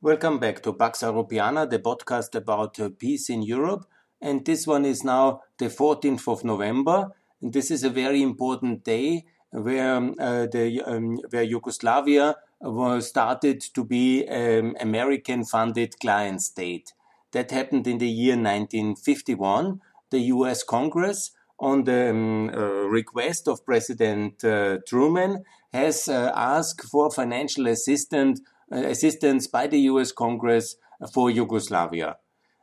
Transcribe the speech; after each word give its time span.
Welcome 0.00 0.38
back 0.38 0.62
to 0.62 0.74
Pax 0.74 1.00
Europiana, 1.02 1.68
the 1.68 1.80
podcast 1.80 2.36
about 2.36 2.78
uh, 2.78 2.88
peace 2.96 3.28
in 3.28 3.42
Europe. 3.42 3.84
And 4.20 4.46
this 4.46 4.64
one 4.64 4.84
is 4.84 5.02
now 5.02 5.40
the 5.58 5.64
14th 5.64 6.28
of 6.28 6.44
November. 6.44 7.08
And 7.42 7.52
this 7.52 7.72
is 7.72 7.82
a 7.82 7.90
very 7.90 8.22
important 8.22 8.84
day 8.84 9.24
where, 9.50 9.96
um, 9.96 10.14
uh, 10.20 10.46
the, 10.46 10.82
um, 10.86 11.18
where 11.30 11.42
Yugoslavia 11.42 12.36
was 12.60 13.08
started 13.08 13.60
to 13.74 13.84
be 13.84 14.24
an 14.26 14.76
American 14.78 15.44
funded 15.44 15.98
client 15.98 16.42
state. 16.42 16.92
That 17.32 17.50
happened 17.50 17.88
in 17.88 17.98
the 17.98 18.08
year 18.08 18.36
1951. 18.36 19.80
The 20.10 20.20
US 20.20 20.62
Congress, 20.62 21.32
on 21.58 21.82
the 21.82 22.10
um, 22.10 22.50
uh, 22.50 22.86
request 22.86 23.48
of 23.48 23.66
President 23.66 24.44
uh, 24.44 24.78
Truman, 24.86 25.42
has 25.72 26.06
uh, 26.06 26.30
asked 26.36 26.84
for 26.84 27.10
financial 27.10 27.66
assistance 27.66 28.40
uh, 28.40 28.44
assistance 28.70 29.46
by 29.46 29.66
the 29.66 29.80
US 29.80 30.12
Congress 30.12 30.76
for 31.12 31.30
Yugoslavia. 31.30 32.16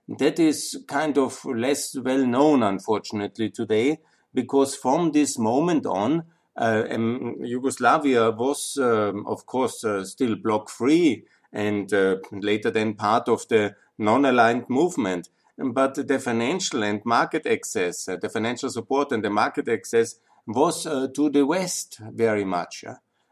That 0.08 0.40
is 0.40 0.84
kind 0.88 1.18
of 1.18 1.44
less 1.46 1.96
well 1.98 2.26
known, 2.26 2.62
unfortunately, 2.62 3.50
today, 3.50 4.00
because 4.34 4.76
from 4.76 5.12
this 5.12 5.38
moment 5.40 5.86
on, 5.86 6.24
uh, 6.58 6.84
um, 6.90 7.38
Yugoslavia 7.42 8.32
was, 8.32 8.78
um, 8.78 9.26
of 9.28 9.46
course, 9.46 9.84
uh, 9.84 10.06
still 10.06 10.36
bloc 10.36 10.70
free 10.70 11.26
and 11.52 11.92
uh, 11.94 12.18
later 12.32 12.70
then 12.70 12.94
part 12.94 13.28
of 13.28 13.48
the 13.48 13.76
non 13.98 14.26
aligned 14.26 14.70
movement. 14.70 15.30
But 15.58 16.08
the 16.08 16.20
financial 16.20 16.84
and 16.84 17.02
market 17.06 17.48
access, 17.48 18.08
uh, 18.08 18.18
the 18.18 18.30
financial 18.30 18.70
support 18.70 19.12
and 19.12 19.24
the 19.24 19.30
market 19.30 19.68
access 19.70 20.16
was 20.46 20.86
uh, 20.86 21.08
to 21.16 21.30
the 21.30 21.46
West 21.46 22.00
very 22.12 22.46
much. 22.46 22.84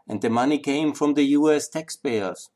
and 0.07 0.21
the 0.21 0.29
money 0.29 0.59
came 0.59 0.93
from 0.93 1.13
the 1.13 1.23
US 1.37 1.70
taxpayers. 1.70 2.49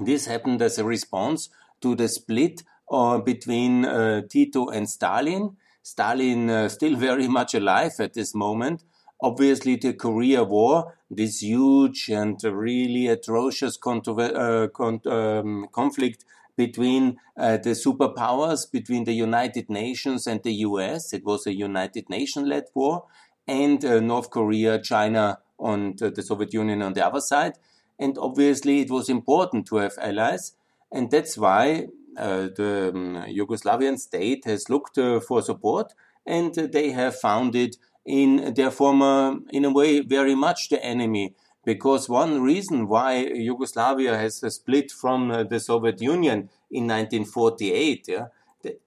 This 0.00 0.26
happened 0.26 0.62
as 0.62 0.78
a 0.78 0.84
response 0.84 1.48
to 1.80 1.94
the 1.94 2.08
split 2.08 2.62
uh, 2.90 3.18
between 3.18 3.84
uh, 3.84 4.22
Tito 4.28 4.68
and 4.68 4.88
Stalin. 4.88 5.56
Stalin 5.82 6.50
uh, 6.50 6.68
still 6.76 6.96
very 6.96 7.28
much 7.28 7.54
alive 7.54 7.92
at 7.98 8.14
this 8.14 8.34
moment. 8.34 8.82
Obviously, 9.22 9.76
the 9.76 9.94
Korea 9.94 10.44
War, 10.44 10.94
this 11.10 11.42
huge 11.42 12.10
and 12.10 12.38
really 12.44 13.06
atrocious 13.08 13.78
uh, 13.82 14.68
con 14.74 15.00
um, 15.06 15.68
conflict 15.72 16.24
between 16.56 17.16
uh, 17.38 17.56
the 17.56 17.70
superpowers, 17.70 18.70
between 18.70 19.04
the 19.04 19.14
United 19.14 19.70
Nations 19.70 20.26
and 20.26 20.42
the 20.42 20.52
US. 20.52 21.14
It 21.14 21.24
was 21.24 21.46
a 21.46 21.54
United 21.54 22.10
Nation 22.10 22.46
led 22.46 22.64
war, 22.74 23.04
and 23.48 23.82
uh, 23.84 24.00
North 24.00 24.30
Korea, 24.30 24.80
China, 24.80 25.38
and 25.58 25.98
the 25.98 26.22
Soviet 26.22 26.52
Union 26.52 26.82
on 26.82 26.92
the 26.92 27.06
other 27.06 27.20
side. 27.20 27.54
And 27.98 28.18
obviously, 28.18 28.80
it 28.80 28.90
was 28.90 29.08
important 29.08 29.66
to 29.68 29.76
have 29.76 29.94
allies. 29.98 30.52
And 30.92 31.10
that's 31.10 31.36
why 31.36 31.88
uh, 32.16 32.48
the 32.56 32.92
um, 32.94 33.24
Yugoslavian 33.28 33.98
state 33.98 34.44
has 34.44 34.70
looked 34.70 34.98
uh, 34.98 35.20
for 35.20 35.42
support 35.42 35.92
and 36.26 36.54
they 36.54 36.90
have 36.90 37.14
found 37.14 37.54
it 37.54 37.76
in 38.04 38.54
their 38.54 38.70
former, 38.70 39.36
in 39.50 39.64
a 39.64 39.70
way, 39.70 40.00
very 40.00 40.34
much 40.34 40.68
the 40.68 40.82
enemy. 40.84 41.34
Because 41.64 42.08
one 42.08 42.42
reason 42.42 42.86
why 42.86 43.18
Yugoslavia 43.18 44.16
has 44.16 44.36
split 44.54 44.92
from 44.92 45.30
uh, 45.30 45.42
the 45.42 45.58
Soviet 45.58 46.00
Union 46.00 46.48
in 46.70 46.86
1948 46.86 48.06
yeah, 48.08 48.26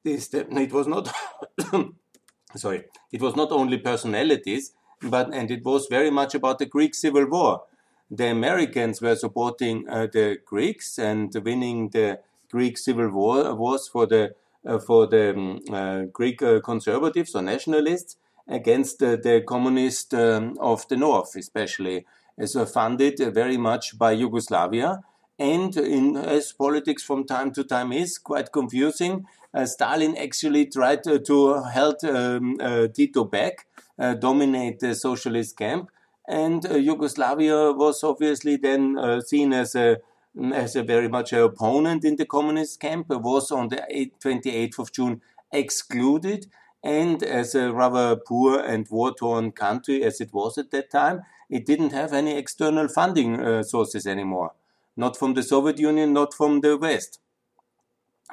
is 0.03 0.29
that 0.29 0.51
it 0.51 0.71
was 0.71 0.87
not, 0.87 1.13
sorry, 2.55 2.85
it 3.11 3.21
was 3.21 3.35
not 3.35 3.51
only 3.51 3.77
personalities, 3.77 4.71
but 5.01 5.33
and 5.33 5.51
it 5.51 5.63
was 5.63 5.87
very 5.89 6.09
much 6.09 6.35
about 6.35 6.59
the 6.59 6.65
Greek 6.65 6.95
Civil 6.95 7.29
War 7.29 7.63
the 8.09 8.27
Americans 8.27 9.01
were 9.01 9.15
supporting 9.15 9.87
uh, 9.87 10.07
the 10.11 10.37
Greeks 10.45 10.97
and 10.97 11.33
winning 11.43 11.89
the 11.89 12.19
Greek 12.49 12.77
civil 12.77 13.09
war 13.09 13.53
wars 13.55 13.87
for 13.87 14.07
the 14.07 14.33
uh, 14.65 14.77
for 14.77 15.07
the 15.07 15.29
um, 15.29 15.59
uh, 15.71 16.01
Greek 16.11 16.41
uh, 16.41 16.59
conservatives 16.59 17.33
or 17.33 17.41
nationalists 17.41 18.17
against 18.47 18.99
the 18.99 19.43
communists 19.47 20.13
um, 20.13 20.57
of 20.59 20.85
the 20.89 20.97
north, 20.97 21.35
especially 21.37 22.05
as 22.37 22.57
funded 22.73 23.19
very 23.33 23.57
much 23.57 23.97
by 23.97 24.11
Yugoslavia. 24.11 25.01
And 25.37 25.77
in, 25.77 26.17
as 26.17 26.51
politics 26.51 27.03
from 27.03 27.25
time 27.25 27.51
to 27.53 27.63
time 27.63 27.93
is 27.93 28.17
quite 28.17 28.51
confusing, 28.51 29.27
uh, 29.53 29.65
Stalin 29.65 30.17
actually 30.17 30.65
tried 30.65 31.03
to, 31.03 31.19
to 31.19 31.55
um, 31.55 32.57
uh, 32.59 32.87
Tito 32.87 33.23
back, 33.23 33.65
dominate 34.19 34.79
the 34.79 34.95
socialist 34.95 35.57
camp, 35.57 35.89
and 36.29 36.63
uh, 36.69 36.75
Yugoslavia 36.75 37.71
was 37.71 38.03
obviously 38.03 38.55
then 38.55 38.97
uh, 38.97 39.19
seen 39.19 39.51
as 39.51 39.73
a 39.73 39.97
as 40.53 40.75
a 40.75 40.83
very 40.83 41.09
much 41.09 41.33
an 41.33 41.39
opponent 41.39 42.05
in 42.05 42.15
the 42.17 42.25
communist 42.25 42.79
camp. 42.79 43.07
Was 43.09 43.51
on 43.51 43.69
the 43.69 44.11
28th 44.23 44.77
of 44.77 44.91
June 44.91 45.21
excluded, 45.51 46.45
and 46.83 47.23
as 47.23 47.55
a 47.55 47.73
rather 47.73 48.15
poor 48.15 48.59
and 48.59 48.87
war-torn 48.89 49.51
country 49.53 50.03
as 50.03 50.21
it 50.21 50.31
was 50.31 50.59
at 50.59 50.69
that 50.69 50.91
time, 50.91 51.23
it 51.49 51.65
didn't 51.65 51.93
have 51.93 52.13
any 52.13 52.37
external 52.37 52.87
funding 52.87 53.39
uh, 53.39 53.63
sources 53.63 54.05
anymore, 54.05 54.53
not 54.95 55.17
from 55.17 55.33
the 55.33 55.41
Soviet 55.41 55.79
Union, 55.79 56.13
not 56.13 56.35
from 56.35 56.61
the 56.61 56.77
West. 56.77 57.19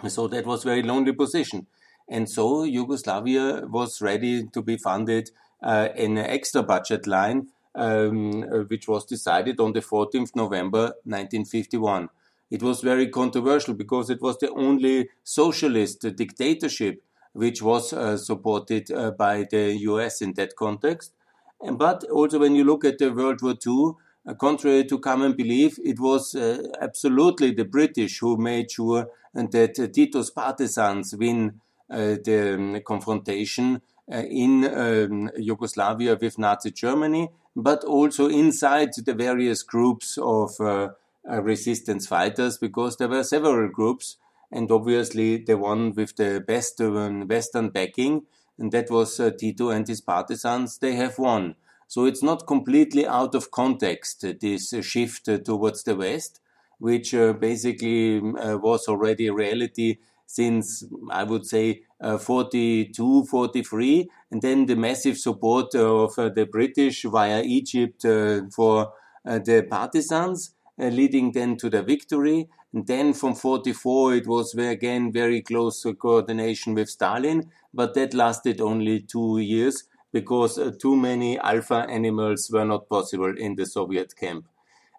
So 0.06 0.28
that 0.28 0.44
was 0.44 0.64
a 0.64 0.68
very 0.68 0.82
lonely 0.82 1.12
position. 1.12 1.66
And 2.10 2.28
so 2.28 2.64
Yugoslavia 2.64 3.66
was 3.66 4.02
ready 4.02 4.46
to 4.48 4.60
be 4.60 4.76
funded 4.76 5.30
uh, 5.62 5.88
in 5.96 6.18
an 6.18 6.26
extra 6.26 6.62
budget 6.62 7.06
line 7.06 7.48
um, 7.76 8.42
uh, 8.42 8.58
which 8.64 8.88
was 8.88 9.04
decided 9.04 9.60
on 9.60 9.72
the 9.72 9.80
14th 9.80 10.34
November 10.34 10.94
1951. 11.04 12.08
It 12.50 12.62
was 12.62 12.80
very 12.80 13.08
controversial 13.08 13.74
because 13.74 14.08
it 14.08 14.22
was 14.22 14.38
the 14.38 14.50
only 14.50 15.10
socialist 15.22 16.00
dictatorship 16.16 17.02
which 17.32 17.60
was 17.60 17.92
uh, 17.92 18.16
supported 18.16 18.90
uh, 18.90 19.10
by 19.10 19.46
the 19.50 19.76
US 19.90 20.22
in 20.22 20.32
that 20.34 20.56
context. 20.56 21.12
But 21.60 22.04
also, 22.04 22.38
when 22.38 22.54
you 22.54 22.64
look 22.64 22.84
at 22.84 22.98
the 22.98 23.12
World 23.12 23.42
War 23.42 23.54
II, 23.66 23.92
uh, 24.26 24.34
contrary 24.34 24.84
to 24.86 24.98
common 24.98 25.34
belief, 25.34 25.78
it 25.84 26.00
was 26.00 26.34
uh, 26.34 26.62
absolutely 26.80 27.52
the 27.52 27.64
British 27.64 28.20
who 28.20 28.36
made 28.38 28.70
sure 28.70 29.08
that 29.34 29.90
Tito's 29.92 30.30
partisans 30.30 31.14
win 31.14 31.60
the 31.88 32.54
um, 32.54 32.80
confrontation 32.86 33.82
in 34.08 34.64
um, 34.64 35.30
Yugoslavia 35.36 36.16
with 36.20 36.38
Nazi 36.38 36.70
Germany 36.70 37.30
but 37.56 37.82
also 37.84 38.28
inside 38.28 38.90
the 39.06 39.14
various 39.14 39.62
groups 39.62 40.18
of 40.18 40.60
uh, 40.60 40.90
uh, 41.28 41.42
resistance 41.42 42.06
fighters, 42.06 42.58
because 42.58 42.98
there 42.98 43.08
were 43.08 43.24
several 43.24 43.68
groups, 43.68 44.18
and 44.52 44.70
obviously 44.70 45.38
the 45.38 45.56
one 45.56 45.94
with 45.94 46.14
the 46.16 46.44
best 46.46 46.78
Western 46.78 47.70
backing, 47.70 48.22
and 48.58 48.72
that 48.72 48.90
was 48.90 49.18
uh, 49.18 49.30
Tito 49.30 49.70
and 49.70 49.88
his 49.88 50.02
partisans, 50.02 50.78
they 50.78 50.94
have 50.96 51.18
won. 51.18 51.54
So 51.88 52.04
it's 52.04 52.22
not 52.22 52.46
completely 52.46 53.06
out 53.06 53.34
of 53.34 53.50
context, 53.50 54.24
this 54.40 54.74
shift 54.82 55.24
towards 55.44 55.82
the 55.84 55.96
West, 55.96 56.40
which 56.78 57.12
basically 57.12 58.20
was 58.20 58.86
already 58.86 59.28
a 59.28 59.32
reality 59.32 59.96
since 60.26 60.84
I 61.10 61.22
would 61.22 61.46
say 61.46 61.82
uh, 62.00 62.18
42, 62.18 63.24
43, 63.24 64.10
and 64.30 64.42
then 64.42 64.66
the 64.66 64.76
massive 64.76 65.16
support 65.16 65.74
of 65.74 66.18
uh, 66.18 66.28
the 66.28 66.46
British 66.46 67.04
via 67.04 67.42
Egypt 67.42 68.04
uh, 68.04 68.42
for 68.54 68.92
uh, 69.24 69.38
the 69.38 69.62
partisans, 69.62 70.54
uh, 70.80 70.88
leading 70.88 71.32
then 71.32 71.56
to 71.56 71.70
the 71.70 71.82
victory. 71.82 72.48
And 72.72 72.86
then 72.86 73.14
from 73.14 73.34
44, 73.34 74.16
it 74.16 74.26
was 74.26 74.54
again 74.54 75.12
very 75.12 75.40
close 75.40 75.86
coordination 75.98 76.74
with 76.74 76.90
Stalin, 76.90 77.50
but 77.72 77.94
that 77.94 78.12
lasted 78.12 78.60
only 78.60 79.00
two 79.00 79.38
years 79.38 79.84
because 80.12 80.58
uh, 80.58 80.72
too 80.78 80.96
many 80.96 81.38
alpha 81.38 81.86
animals 81.88 82.50
were 82.52 82.64
not 82.64 82.88
possible 82.88 83.34
in 83.36 83.54
the 83.54 83.66
Soviet 83.66 84.14
camp. 84.16 84.46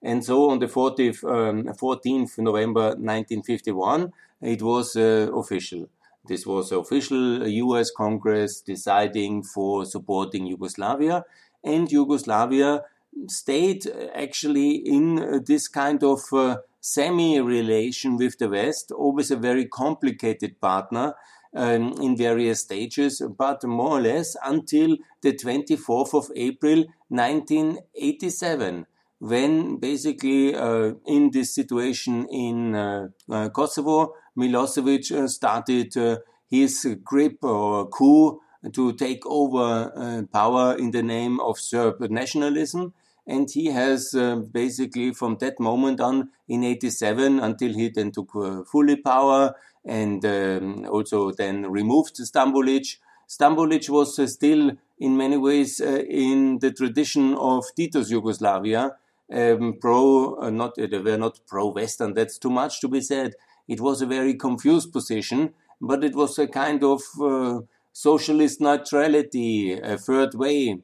And 0.04 0.24
so 0.24 0.50
on 0.52 0.60
the 0.60 0.68
40th, 0.68 1.24
um, 1.24 1.64
14th 1.74 2.38
November 2.38 2.90
1951, 2.90 4.14
it 4.42 4.62
was 4.62 4.96
uh, 4.96 5.30
official. 5.34 5.90
This 6.28 6.46
was 6.46 6.72
official 6.72 7.48
US 7.48 7.92
Congress 7.92 8.62
deciding 8.62 9.44
for 9.44 9.86
supporting 9.86 10.46
Yugoslavia, 10.46 11.24
and 11.64 11.92
Yugoslavia 11.92 12.84
stayed 13.28 13.88
uh, 13.88 14.08
actually 14.14 14.76
in 14.76 15.20
uh, 15.20 15.40
this 15.46 15.68
kind 15.68 16.04
of 16.04 16.22
uh, 16.34 16.58
semi 16.82 17.40
relation 17.40 18.18
with 18.18 18.38
the 18.38 18.50
West, 18.50 18.92
always 18.92 19.32
a 19.32 19.38
very 19.38 19.66
complicated 19.66 20.60
partner. 20.62 21.16
Um, 21.54 21.94
in 22.02 22.16
various 22.18 22.60
stages, 22.60 23.22
but 23.36 23.64
more 23.64 23.98
or 23.98 24.02
less 24.02 24.36
until 24.44 24.98
the 25.22 25.32
24th 25.34 26.14
of 26.14 26.30
April 26.36 26.84
1987 27.08 28.86
when 29.20 29.78
basically 29.78 30.54
uh, 30.54 30.92
in 31.06 31.32
this 31.32 31.56
situation 31.56 32.28
in 32.30 32.76
uh, 32.76 33.08
Kosovo, 33.50 34.14
Milosevic 34.38 35.12
uh, 35.12 35.28
started 35.28 35.96
uh, 35.98 36.18
his 36.50 36.98
grip 37.04 37.44
or 37.44 37.88
coup 37.90 38.40
to 38.74 38.94
take 38.94 39.26
over 39.26 39.92
uh, 39.96 40.24
power 40.32 40.78
in 40.78 40.92
the 40.92 41.04
name 41.04 41.40
of 41.40 41.60
Serb 41.60 42.00
nationalism. 42.10 42.94
and 43.28 43.50
he 43.52 43.68
has 43.68 44.14
uh, 44.16 44.38
basically 44.38 45.14
from 45.14 45.38
that 45.38 45.60
moment 45.60 46.00
on 46.00 46.30
in 46.48 46.64
87 46.64 47.40
until 47.40 47.74
he 47.74 47.90
then 47.90 48.12
took 48.12 48.34
uh, 48.36 48.64
fully 48.64 48.96
power 48.96 49.54
and 49.86 50.26
um, 50.26 50.86
also 50.90 51.32
then 51.32 51.70
removed 51.70 52.16
Stambolic. 52.16 52.98
Stambolic 53.28 53.90
was 53.90 54.18
uh, 54.18 54.28
still 54.28 54.72
in 55.00 55.18
many 55.18 55.38
ways 55.38 55.82
uh, 55.82 56.04
in 56.08 56.60
the 56.60 56.72
tradition 56.72 57.36
of 57.36 57.66
Tito's 57.76 58.10
Yugoslavia, 58.10 58.96
um, 59.32 59.76
pro, 59.80 60.36
uh, 60.36 60.50
not, 60.50 60.76
they 60.76 60.88
were 60.98 61.18
not 61.18 61.40
pro-Western, 61.46 62.14
that's 62.14 62.38
too 62.38 62.50
much 62.50 62.80
to 62.80 62.88
be 62.88 63.02
said. 63.02 63.34
It 63.68 63.82
was 63.82 64.02
a 64.02 64.06
very 64.06 64.36
confused 64.36 64.92
position, 64.94 65.54
but 65.82 66.04
it 66.04 66.16
was 66.16 66.40
a 66.40 66.48
kind 66.48 66.84
of 66.84 67.02
uh, 67.22 67.62
socialist 67.92 68.62
neutrality, 68.62 69.74
a 69.74 69.98
third 69.98 70.34
way. 70.36 70.82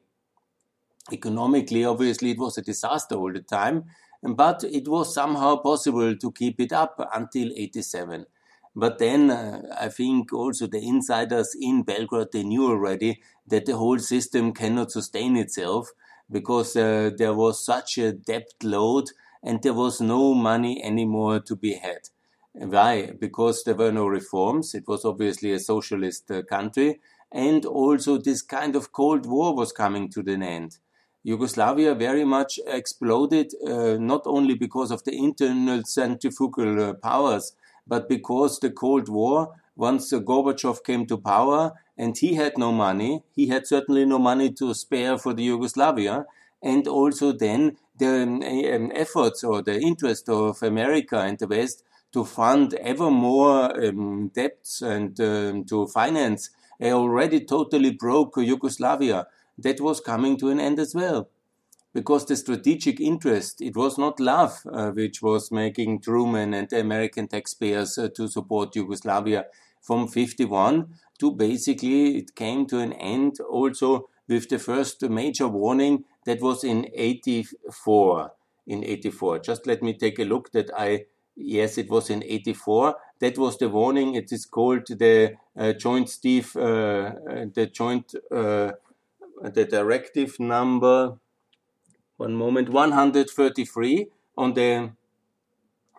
Economically, 1.12 1.84
obviously, 1.84 2.30
it 2.32 2.38
was 2.38 2.58
a 2.58 2.62
disaster 2.62 3.14
all 3.14 3.32
the 3.32 3.40
time, 3.40 3.84
but 4.22 4.64
it 4.64 4.88
was 4.88 5.14
somehow 5.14 5.56
possible 5.56 6.16
to 6.16 6.32
keep 6.32 6.60
it 6.60 6.72
up 6.72 7.08
until 7.14 7.50
87. 7.56 8.26
But 8.76 8.98
then 8.98 9.30
uh, 9.30 9.62
I 9.78 9.88
think 9.88 10.32
also 10.32 10.66
the 10.66 10.86
insiders 10.86 11.54
in 11.60 11.82
Belgrade, 11.82 12.28
they 12.32 12.42
knew 12.42 12.66
already 12.66 13.22
that 13.46 13.66
the 13.66 13.76
whole 13.76 13.98
system 13.98 14.52
cannot 14.52 14.90
sustain 14.90 15.36
itself 15.36 15.92
because 16.30 16.74
uh, 16.74 17.10
there 17.16 17.34
was 17.34 17.64
such 17.64 17.98
a 17.98 18.12
debt 18.12 18.52
load 18.62 19.10
and 19.42 19.62
there 19.62 19.74
was 19.74 20.00
no 20.00 20.34
money 20.34 20.82
anymore 20.82 21.38
to 21.40 21.54
be 21.54 21.74
had. 21.74 22.08
Why? 22.54 23.10
Because 23.18 23.64
there 23.64 23.74
were 23.74 23.92
no 23.92 24.06
reforms. 24.06 24.74
It 24.74 24.86
was 24.86 25.04
obviously 25.04 25.52
a 25.52 25.58
socialist 25.58 26.30
uh, 26.30 26.42
country. 26.42 27.00
And 27.32 27.64
also 27.66 28.16
this 28.18 28.42
kind 28.42 28.76
of 28.76 28.92
Cold 28.92 29.26
War 29.26 29.54
was 29.54 29.72
coming 29.72 30.08
to 30.10 30.20
an 30.20 30.42
end. 30.42 30.78
Yugoslavia 31.24 31.94
very 31.94 32.24
much 32.24 32.60
exploded, 32.66 33.52
uh, 33.66 33.96
not 33.98 34.22
only 34.26 34.54
because 34.54 34.90
of 34.90 35.02
the 35.04 35.16
internal 35.16 35.82
centrifugal 35.84 36.90
uh, 36.90 36.92
powers, 36.94 37.56
but 37.86 38.08
because 38.08 38.60
the 38.60 38.70
Cold 38.70 39.08
War, 39.08 39.54
once 39.74 40.12
Gorbachev 40.12 40.84
came 40.84 41.06
to 41.06 41.18
power 41.18 41.72
and 41.98 42.16
he 42.16 42.34
had 42.34 42.56
no 42.58 42.70
money, 42.72 43.22
he 43.34 43.48
had 43.48 43.66
certainly 43.66 44.04
no 44.04 44.18
money 44.18 44.52
to 44.52 44.74
spare 44.74 45.18
for 45.18 45.32
the 45.34 45.42
Yugoslavia, 45.42 46.26
and 46.62 46.86
also 46.86 47.32
then 47.32 47.76
the 47.98 48.22
um, 48.22 48.42
um 48.42 48.92
efforts 48.94 49.42
or 49.42 49.62
the 49.62 49.80
interest 49.80 50.28
of 50.28 50.62
America 50.62 51.18
and 51.20 51.38
the 51.38 51.46
West 51.46 51.82
to 52.14 52.24
fund 52.24 52.74
ever 52.74 53.10
more 53.10 53.76
um, 53.84 54.28
debts 54.28 54.80
and 54.80 55.20
um, 55.20 55.64
to 55.64 55.86
finance 55.88 56.50
a 56.80 56.92
already 56.92 57.40
totally 57.44 57.90
broke 57.90 58.34
Yugoslavia. 58.36 59.26
That 59.58 59.80
was 59.80 60.00
coming 60.00 60.36
to 60.38 60.48
an 60.48 60.60
end 60.60 60.78
as 60.78 60.94
well. 60.94 61.28
Because 61.92 62.26
the 62.26 62.36
strategic 62.36 63.00
interest, 63.00 63.60
it 63.60 63.76
was 63.76 63.98
not 63.98 64.18
love 64.18 64.62
uh, 64.72 64.90
which 64.90 65.22
was 65.22 65.52
making 65.52 66.00
Truman 66.00 66.54
and 66.54 66.68
the 66.68 66.80
American 66.80 67.28
taxpayers 67.28 67.98
uh, 67.98 68.08
to 68.16 68.26
support 68.28 68.74
Yugoslavia 68.74 69.46
from 69.84 70.08
51 70.08 70.88
to 71.18 71.32
basically 71.32 72.18
it 72.18 72.34
came 72.34 72.66
to 72.66 72.78
an 72.78 72.92
end 72.94 73.38
also 73.40 74.08
with 74.28 74.48
the 74.48 74.58
first 74.58 75.02
major 75.02 75.46
warning 75.46 76.04
that 76.24 76.40
was 76.40 76.64
in 76.64 76.88
84 76.94 78.32
in 78.66 78.82
84 78.82 79.40
just 79.40 79.66
let 79.66 79.82
me 79.82 79.92
take 79.92 80.18
a 80.18 80.24
look 80.24 80.50
that 80.52 80.70
i 80.76 81.04
yes 81.36 81.78
it 81.78 81.88
was 81.90 82.10
in 82.10 82.22
84 82.22 82.96
that 83.20 83.38
was 83.38 83.56
the 83.58 83.68
warning. 83.68 84.14
It 84.16 84.32
is 84.32 84.44
called 84.44 84.86
the 84.86 85.36
uh, 85.56 85.72
joint 85.72 86.10
steve 86.10 86.54
uh, 86.56 87.12
the 87.54 87.70
joint 87.72 88.14
uh, 88.30 88.72
the 89.42 89.64
directive 89.64 90.38
number, 90.40 91.18
one 92.16 92.34
moment, 92.34 92.68
133 92.68 94.06
on 94.36 94.54
the 94.54 94.92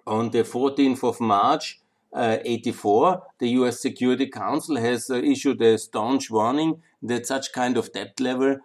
on 0.08 0.30
the 0.30 0.44
14th 0.44 1.04
of 1.04 1.20
March 1.20 1.80
uh, 2.14 2.38
84, 2.46 3.24
the 3.40 3.50
US 3.50 3.82
Security 3.82 4.28
Council 4.28 4.78
has 4.78 5.10
uh, 5.10 5.16
issued 5.16 5.62
a 5.62 5.78
staunch 5.78 6.30
warning 6.30 6.82
that 7.02 7.26
such 7.26 7.52
kind 7.52 7.76
of 7.76 7.92
debt 7.92 8.20
level 8.20 8.58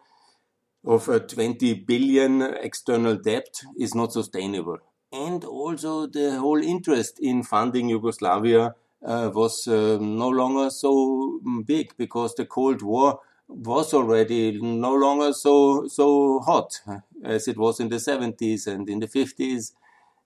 of 0.85 1.09
uh, 1.09 1.19
20 1.19 1.75
billion 1.75 2.43
external 2.43 3.17
debt 3.17 3.63
is 3.79 3.95
not 3.95 4.13
sustainable. 4.13 4.79
And 5.13 5.45
also 5.45 6.07
the 6.07 6.39
whole 6.39 6.63
interest 6.63 7.19
in 7.21 7.43
funding 7.43 7.89
Yugoslavia 7.89 8.75
uh, 9.05 9.31
was 9.35 9.67
uh, 9.67 9.99
no 10.01 10.29
longer 10.29 10.71
so 10.71 11.41
big 11.65 11.97
because 11.97 12.35
the 12.35 12.47
Cold 12.47 12.83
War 12.83 13.21
was 13.49 13.93
already 13.93 14.61
no 14.61 14.95
longer 14.95 15.33
so 15.33 15.89
so 15.89 16.39
hot 16.41 16.81
as 17.25 17.49
it 17.49 17.57
was 17.59 17.81
in 17.81 17.89
the 17.89 17.97
70s 17.97 18.69
and 18.69 18.89
in 18.89 19.01
the 19.01 19.09
50s 19.09 19.73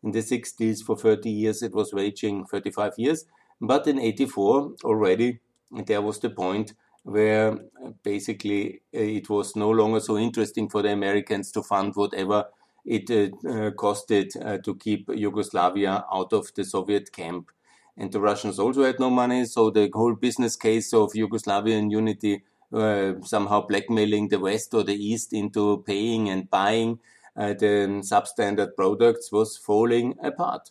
in 0.03 0.11
the 0.11 0.23
60s 0.23 0.85
for 0.85 0.97
30 0.97 1.31
years 1.31 1.63
it 1.63 1.73
was 1.73 1.95
raging 1.95 2.45
35 2.45 2.93
years. 2.99 3.25
But 3.61 3.87
in 3.87 3.99
84 3.99 4.73
already 4.85 5.41
there 5.71 6.03
was 6.03 6.19
the 6.19 6.29
point 6.29 6.75
where 7.05 7.59
basically 8.03 8.83
uh, 8.95 8.99
it 8.99 9.31
was 9.31 9.57
no 9.57 9.71
longer 9.71 10.01
so 10.01 10.19
interesting 10.19 10.69
for 10.69 10.83
the 10.83 10.93
Americans 10.93 11.51
to 11.53 11.63
fund 11.63 11.95
whatever 11.95 12.47
it 12.85 13.11
uh, 13.11 13.35
uh, 13.49 13.71
costed 13.71 14.31
uh, 14.45 14.59
to 14.59 14.75
keep 14.77 15.09
Yugoslavia 15.09 16.05
out 16.13 16.33
of 16.33 16.53
the 16.55 16.65
Soviet 16.65 17.13
camp. 17.13 17.51
And 17.97 18.13
the 18.13 18.21
Russians 18.21 18.59
also 18.59 18.83
had 18.85 18.99
no 18.99 19.09
money, 19.09 19.45
so 19.45 19.71
the 19.71 19.89
whole 19.93 20.15
business 20.15 20.57
case 20.57 20.93
of 20.93 21.13
Yugoslavian 21.13 21.91
unity 21.91 22.43
uh, 22.73 23.15
somehow 23.23 23.67
blackmailing 23.67 24.29
the 24.29 24.41
West 24.41 24.75
or 24.75 24.83
the 24.83 24.95
East 24.95 25.33
into 25.33 25.85
paying 25.87 26.29
and 26.29 26.51
buying 26.51 26.99
uh, 27.37 27.49
the 27.49 28.03
substandard 28.03 28.75
products 28.75 29.31
was 29.31 29.57
falling 29.57 30.17
apart. 30.23 30.71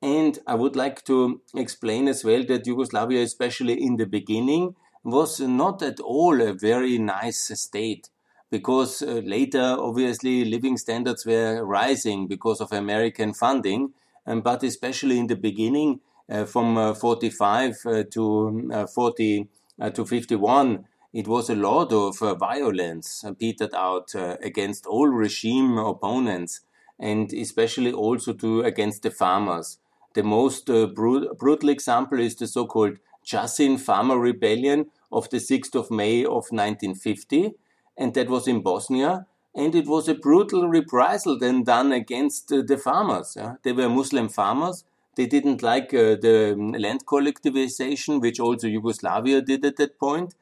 And 0.00 0.38
I 0.46 0.54
would 0.54 0.74
like 0.74 1.04
to 1.04 1.42
explain 1.54 2.08
as 2.08 2.24
well 2.24 2.44
that 2.44 2.66
Yugoslavia, 2.66 3.22
especially 3.22 3.80
in 3.80 3.96
the 3.96 4.06
beginning, 4.06 4.74
was 5.04 5.38
not 5.40 5.82
at 5.82 6.00
all 6.00 6.40
a 6.40 6.52
very 6.52 6.98
nice 6.98 7.50
state 7.60 8.08
because 8.52 9.00
uh, 9.00 9.22
later, 9.24 9.76
obviously, 9.80 10.44
living 10.44 10.76
standards 10.76 11.24
were 11.24 11.64
rising 11.64 12.28
because 12.28 12.60
of 12.60 12.70
American 12.70 13.32
funding. 13.32 13.94
Um, 14.26 14.42
but 14.42 14.62
especially 14.62 15.18
in 15.18 15.26
the 15.26 15.36
beginning, 15.36 16.00
uh, 16.28 16.44
from 16.44 16.76
uh, 16.76 16.92
45 16.92 17.76
uh, 17.86 18.02
to 18.10 18.86
40 18.94 19.48
to 19.94 20.04
51, 20.04 20.84
it 21.14 21.26
was 21.26 21.48
a 21.48 21.54
lot 21.54 21.92
of 21.92 22.20
uh, 22.20 22.34
violence 22.34 23.24
petered 23.38 23.74
out 23.74 24.14
uh, 24.14 24.36
against 24.42 24.84
all 24.84 25.08
regime 25.08 25.78
opponents 25.78 26.60
and 27.00 27.32
especially 27.32 27.92
also 27.92 28.34
to 28.34 28.60
against 28.60 29.02
the 29.02 29.10
farmers. 29.10 29.78
The 30.14 30.22
most 30.22 30.68
uh, 30.68 30.86
brut 30.86 31.38
brutal 31.38 31.70
example 31.70 32.20
is 32.20 32.36
the 32.36 32.46
so-called 32.46 32.98
Cazin 33.26 33.80
Farmer 33.80 34.18
Rebellion 34.18 34.90
of 35.10 35.30
the 35.30 35.38
6th 35.38 35.74
of 35.74 35.90
May 35.90 36.20
of 36.24 36.50
1950, 36.50 37.54
and 37.96 38.14
that 38.14 38.28
was 38.28 38.48
in 38.48 38.62
Bosnia. 38.62 39.26
And 39.54 39.74
it 39.74 39.86
was 39.86 40.08
a 40.08 40.14
brutal 40.14 40.68
reprisal 40.68 41.38
then 41.38 41.64
done 41.64 41.92
against 41.92 42.50
uh, 42.52 42.62
the 42.66 42.78
farmers. 42.78 43.34
Yeah? 43.36 43.56
They 43.62 43.72
were 43.72 43.88
Muslim 43.88 44.28
farmers. 44.30 44.84
They 45.16 45.26
didn't 45.26 45.62
like 45.62 45.92
uh, 45.92 46.16
the 46.16 46.54
um, 46.54 46.72
land 46.72 47.04
collectivization, 47.06 48.20
which 48.20 48.40
also 48.40 48.66
Yugoslavia 48.66 49.42
did 49.42 49.64
at 49.64 49.76
that 49.76 49.98
point. 49.98 50.34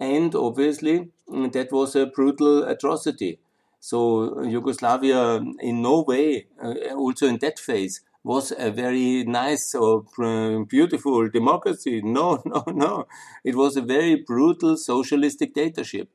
and 0.00 0.34
obviously 0.34 1.08
mm, 1.28 1.52
that 1.52 1.72
was 1.72 1.94
a 1.96 2.06
brutal 2.06 2.64
atrocity. 2.64 3.38
So 3.80 4.42
Yugoslavia, 4.42 5.40
in 5.60 5.82
no 5.82 6.02
way, 6.02 6.46
uh, 6.62 6.74
also 6.94 7.26
in 7.26 7.38
that 7.38 7.58
phase, 7.58 8.00
was 8.22 8.52
a 8.56 8.70
very 8.70 9.24
nice 9.24 9.74
or 9.74 10.04
beautiful 10.68 11.28
democracy. 11.28 12.00
No, 12.18 12.42
no, 12.46 12.64
no. 12.68 13.06
It 13.44 13.54
was 13.54 13.76
a 13.76 13.82
very 13.82 14.16
brutal 14.16 14.76
socialist 14.78 15.38
dictatorship. 15.38 16.08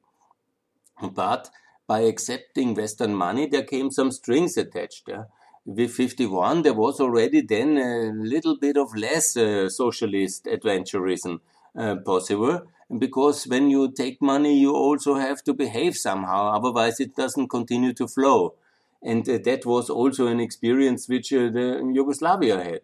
But 1.02 1.50
by 1.88 2.02
accepting 2.02 2.76
Western 2.76 3.16
money, 3.16 3.48
there 3.48 3.64
came 3.64 3.92
some 3.92 4.12
strings 4.12 4.58
attached. 4.58 5.08
Yeah? 5.08 5.24
With 5.66 5.92
51, 5.92 6.64
there 6.64 6.74
was 6.74 7.00
already 7.00 7.42
then 7.42 7.78
a 7.78 8.12
little 8.14 8.58
bit 8.58 8.78
of 8.78 8.96
less 8.96 9.36
uh, 9.38 9.70
socialist 9.70 10.46
adventurism 10.46 11.40
uh, 11.78 11.96
possible 11.98 12.62
because 12.98 13.46
when 13.46 13.70
you 13.70 13.92
take 13.92 14.22
money, 14.22 14.58
you 14.58 14.74
also 14.74 15.16
have 15.16 15.44
to 15.44 15.54
behave 15.54 15.96
somehow, 15.96 16.52
otherwise 16.54 17.00
it 17.00 17.16
doesn't 17.16 17.50
continue 17.50 17.94
to 17.94 18.08
flow. 18.08 18.56
And 19.02 19.28
uh, 19.30 19.38
that 19.46 19.66
was 19.66 19.90
also 19.90 20.28
an 20.28 20.40
experience 20.40 21.08
which 21.08 21.32
uh, 21.32 21.50
the 21.50 21.92
Yugoslavia 21.94 22.64
had. 22.64 22.82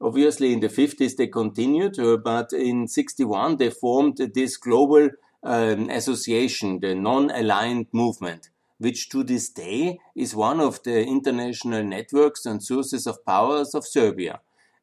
Obviously, 0.00 0.52
in 0.52 0.60
the 0.60 0.68
50s 0.68 1.16
they 1.16 1.28
continued, 1.28 1.98
uh, 1.98 2.16
but 2.16 2.52
in 2.52 2.88
61 2.88 3.56
they 3.56 3.70
formed 3.70 4.16
this 4.34 4.56
global 4.56 5.10
um, 5.46 5.88
association, 5.90 6.80
the 6.80 6.94
non-aligned 6.94 7.86
movement, 7.92 8.50
which 8.78 9.08
to 9.10 9.22
this 9.22 9.48
day 9.48 9.98
is 10.14 10.34
one 10.34 10.60
of 10.60 10.82
the 10.82 11.02
international 11.02 11.82
networks 11.82 12.44
and 12.44 12.62
sources 12.62 13.06
of 13.06 13.24
powers 13.24 13.74
of 13.74 13.86
Serbia 13.86 14.40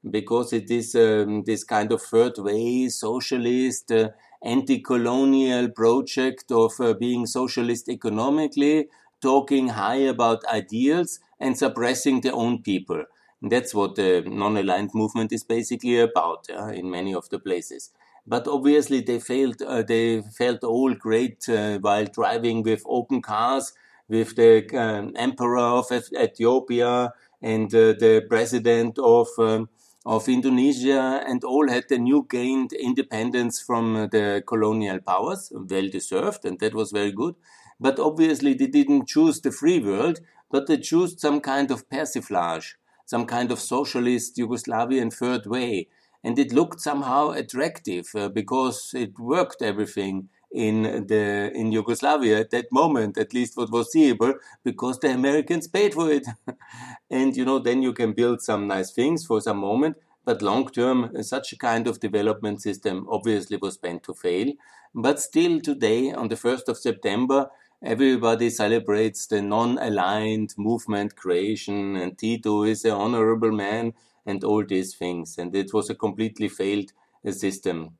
because 0.10 0.52
it 0.52 0.70
is 0.70 0.96
um, 0.96 1.44
this 1.46 1.64
kind 1.64 1.92
of 1.92 2.02
third 2.02 2.34
way 2.38 2.90
socialist 2.90 3.92
uh, 3.92 4.10
anti-colonial 4.44 5.70
project 5.70 6.52
of 6.52 6.74
uh, 6.80 6.94
being 6.94 7.26
socialist 7.26 7.88
economically 7.88 8.88
talking 9.22 9.70
high 9.70 10.04
about 10.16 10.44
ideals 10.46 11.20
and 11.40 11.58
suppressing 11.58 12.20
their 12.22 12.34
own 12.34 12.62
people. 12.62 13.04
And 13.42 13.52
that's 13.52 13.74
what 13.74 13.96
the 13.96 14.24
non-aligned 14.26 14.92
movement 14.94 15.32
is 15.32 15.44
basically 15.44 16.00
about 16.00 16.48
yeah, 16.50 16.72
in 16.72 16.90
many 16.90 17.14
of 17.14 17.30
the 17.30 17.40
places. 17.40 17.92
But 18.26 18.48
obviously, 18.48 19.02
they 19.02 19.20
failed. 19.20 19.62
Uh, 19.62 19.84
they 19.84 20.22
felt 20.22 20.64
all 20.64 20.94
great 20.94 21.48
uh, 21.50 21.80
while 21.80 22.06
driving 22.06 22.64
with 22.64 22.82
open 22.86 23.22
cars, 23.22 23.74
with 24.08 24.36
the 24.36 24.66
um, 24.78 25.12
emperor 25.16 25.58
of 25.58 25.92
Ethiopia 25.92 27.14
and 27.42 27.74
uh, 27.74 27.94
the 28.00 28.26
president 28.30 28.98
of 29.00 29.28
um, 29.38 29.70
of 30.06 30.28
Indonesia, 30.28 31.24
and 31.26 31.44
all 31.44 31.70
had 31.70 31.86
the 31.90 31.98
new 31.98 32.26
gained 32.30 32.74
independence 32.74 33.62
from 33.62 34.10
the 34.12 34.44
colonial 34.46 35.00
powers, 35.00 35.52
well 35.54 35.90
deserved, 35.90 36.44
and 36.46 36.60
that 36.60 36.74
was 36.74 36.92
very 36.92 37.12
good. 37.12 37.36
But 37.80 38.00
obviously, 38.00 38.54
they 38.54 38.68
didn't 38.68 39.08
choose 39.08 39.40
the 39.42 39.52
free 39.52 39.80
world, 39.80 40.20
but 40.52 40.68
they 40.68 40.78
chose 40.78 41.20
some 41.20 41.40
kind 41.42 41.72
of 41.72 41.90
persiflage, 41.90 42.76
some 43.06 43.26
kind 43.26 43.52
of 43.52 43.60
socialist 43.60 44.38
Yugoslavian 44.38 45.12
third 45.14 45.46
way. 45.46 45.88
And 46.24 46.40
it 46.40 46.54
looked 46.54 46.80
somehow 46.80 47.32
attractive 47.32 48.08
uh, 48.16 48.30
because 48.30 48.92
it 48.96 49.20
worked 49.20 49.62
everything 49.62 50.30
in 50.54 50.84
the 51.08 51.52
in 51.54 51.72
Yugoslavia 51.72 52.40
at 52.40 52.52
that 52.52 52.72
moment, 52.72 53.18
at 53.18 53.34
least 53.34 53.58
what 53.58 53.72
was 53.72 53.92
seeable, 53.92 54.36
because 54.64 55.00
the 55.00 55.10
Americans 55.10 55.68
paid 55.68 55.94
for 55.94 56.12
it. 56.12 56.26
and 57.10 57.36
you 57.36 57.44
know, 57.44 57.60
then 57.60 57.82
you 57.82 57.92
can 57.92 58.14
build 58.14 58.42
some 58.42 58.68
nice 58.68 58.92
things 58.92 59.26
for 59.26 59.42
some 59.42 59.58
moment, 59.58 59.98
but 60.24 60.42
long 60.42 60.70
term, 60.70 61.12
such 61.24 61.54
a 61.54 61.58
kind 61.58 61.88
of 61.88 62.00
development 62.00 62.62
system 62.62 63.08
obviously 63.10 63.58
was 63.58 63.82
meant 63.82 64.04
to 64.04 64.14
fail. 64.14 64.54
But 64.96 65.20
still 65.20 65.60
today, 65.60 66.12
on 66.12 66.28
the 66.28 66.36
1st 66.36 66.68
of 66.68 66.78
September, 66.78 67.50
everybody 67.84 68.50
celebrates 68.50 69.26
the 69.26 69.42
non-aligned 69.42 70.54
movement 70.58 71.16
creation 71.16 71.98
and 71.98 72.18
Tito 72.18 72.64
is 72.64 72.86
an 72.86 72.92
honorable 72.92 73.52
man 73.52 73.94
and 74.26 74.44
all 74.44 74.66
these 74.66 74.96
things. 74.96 75.38
And 75.38 75.56
it 75.56 75.74
was 75.74 75.90
a 75.90 75.96
completely 75.96 76.50
failed 76.50 76.92
uh, 77.26 77.32
system. 77.32 77.98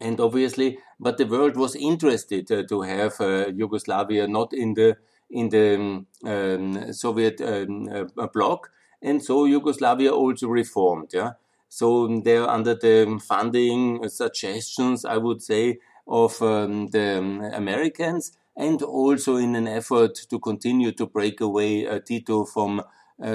And 0.00 0.20
obviously, 0.20 0.78
but 1.00 1.16
the 1.16 1.26
world 1.26 1.56
was 1.56 1.74
interested 1.74 2.50
uh, 2.52 2.64
to 2.68 2.82
have 2.82 3.20
uh, 3.20 3.46
Yugoslavia 3.48 4.28
not 4.28 4.52
in 4.52 4.74
the 4.74 4.96
in 5.28 5.48
the 5.48 6.04
um, 6.24 6.92
Soviet 6.92 7.40
um, 7.40 7.88
bloc, 8.32 8.70
and 9.02 9.22
so 9.22 9.44
Yugoslavia 9.44 10.12
also 10.12 10.48
reformed. 10.48 11.10
Yeah, 11.12 11.32
so 11.68 12.06
they're 12.22 12.48
under 12.48 12.74
the 12.74 13.20
funding 13.26 14.08
suggestions, 14.08 15.04
I 15.04 15.16
would 15.16 15.42
say, 15.42 15.78
of 16.06 16.40
um, 16.42 16.88
the 16.88 17.18
um, 17.18 17.40
Americans 17.40 18.32
and 18.56 18.82
also 18.82 19.36
in 19.36 19.54
an 19.54 19.68
effort 19.68 20.14
to 20.30 20.38
continue 20.38 20.92
to 20.92 21.06
break 21.06 21.40
away 21.40 21.86
uh, 21.86 21.98
Tito 21.98 22.44
from 22.44 22.82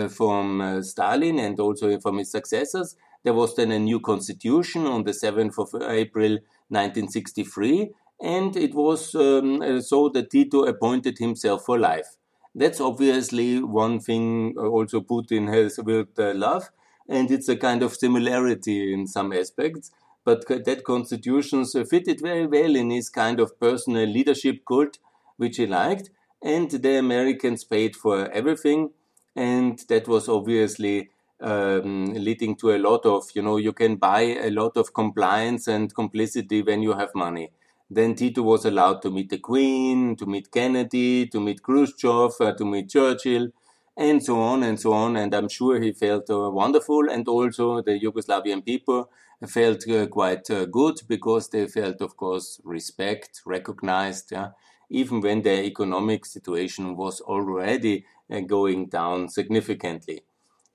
from 0.08 0.62
uh, 0.62 0.82
Stalin 0.82 1.40
and 1.40 1.60
also 1.60 2.00
from 2.00 2.18
his 2.18 2.32
successors. 2.32 2.96
There 3.24 3.34
was 3.34 3.56
then 3.56 3.72
a 3.72 3.80
new 3.80 4.00
constitution 4.00 4.86
on 4.88 5.04
the 5.04 5.12
7th 5.12 5.58
of 5.60 5.82
April 5.90 6.40
1963, 6.70 7.92
and 8.22 8.56
it 8.56 8.74
was 8.74 9.14
um, 9.16 9.82
so 9.82 10.10
that 10.10 10.32
Tito 10.32 10.64
appointed 10.64 11.18
himself 11.20 11.66
for 11.66 11.78
life. 11.78 12.16
That's 12.54 12.82
obviously 12.82 13.62
one 13.64 14.00
thing 14.00 14.56
also 14.58 15.02
Putin 15.02 15.54
has 15.54 15.80
with 15.80 16.20
uh, 16.20 16.34
love, 16.34 16.70
and 17.08 17.30
it's 17.32 17.50
a 17.50 17.56
kind 17.56 17.84
of 17.84 17.96
similarity 17.96 18.94
in 18.94 19.08
some 19.08 19.32
aspects. 19.34 19.92
But 20.24 20.48
that 20.48 20.84
constitution 20.84 21.66
fitted 21.66 22.22
very 22.22 22.46
well 22.46 22.76
in 22.76 22.90
his 22.92 23.10
kind 23.10 23.40
of 23.40 23.60
personal 23.60 24.08
leadership 24.08 24.62
cult 24.68 24.98
which 25.38 25.58
he 25.58 25.66
liked, 25.66 26.12
and 26.44 26.70
the 26.70 26.98
Americans 26.98 27.64
paid 27.64 27.96
for 27.96 28.30
everything, 28.32 28.92
and 29.36 29.80
that 29.90 30.08
was 30.08 30.28
obviously 30.30 31.10
um, 31.40 32.14
leading 32.14 32.56
to 32.58 32.72
a 32.72 32.78
lot 32.78 33.06
of, 33.06 33.30
you 33.34 33.42
know, 33.42 33.58
you 33.58 33.74
can 33.74 33.96
buy 33.96 34.22
a 34.22 34.50
lot 34.50 34.78
of 34.78 34.94
compliance 34.94 35.68
and 35.68 35.94
complicity 35.94 36.62
when 36.62 36.82
you 36.82 36.94
have 36.94 37.14
money. 37.16 37.52
Then 37.90 38.16
Tito 38.16 38.42
was 38.42 38.66
allowed 38.66 39.02
to 39.02 39.10
meet 39.12 39.30
the 39.30 39.38
Queen, 39.40 40.16
to 40.18 40.26
meet 40.26 40.52
Kennedy, 40.52 41.28
to 41.28 41.40
meet 41.40 41.62
Khrushchev, 41.62 42.34
uh, 42.40 42.54
to 42.54 42.66
meet 42.66 42.90
Churchill, 42.90 43.50
and 43.98 44.24
so 44.24 44.40
on 44.40 44.64
and 44.64 44.80
so 44.80 44.94
on. 44.94 45.18
And 45.18 45.34
I'm 45.34 45.50
sure 45.50 45.80
he 45.82 45.92
felt 45.92 46.30
uh, 46.30 46.50
wonderful, 46.50 47.10
and 47.10 47.28
also 47.28 47.82
the 47.82 48.00
Yugoslavian 48.00 48.64
people 48.64 49.10
felt 49.48 49.88
uh, 49.90 50.08
quite 50.08 50.50
uh, 50.50 50.66
good 50.66 51.02
because 51.08 51.50
they 51.50 51.68
felt, 51.68 52.02
of 52.02 52.16
course, 52.18 52.62
respect, 52.64 53.42
recognized. 53.46 54.32
Yeah? 54.32 54.52
even 54.92 55.22
when 55.22 55.42
their 55.42 55.64
economic 55.64 56.26
situation 56.26 56.98
was 56.98 57.22
already 57.22 58.06
uh, 58.30 58.42
going 58.42 58.88
down 58.88 59.30
significantly. 59.30 60.22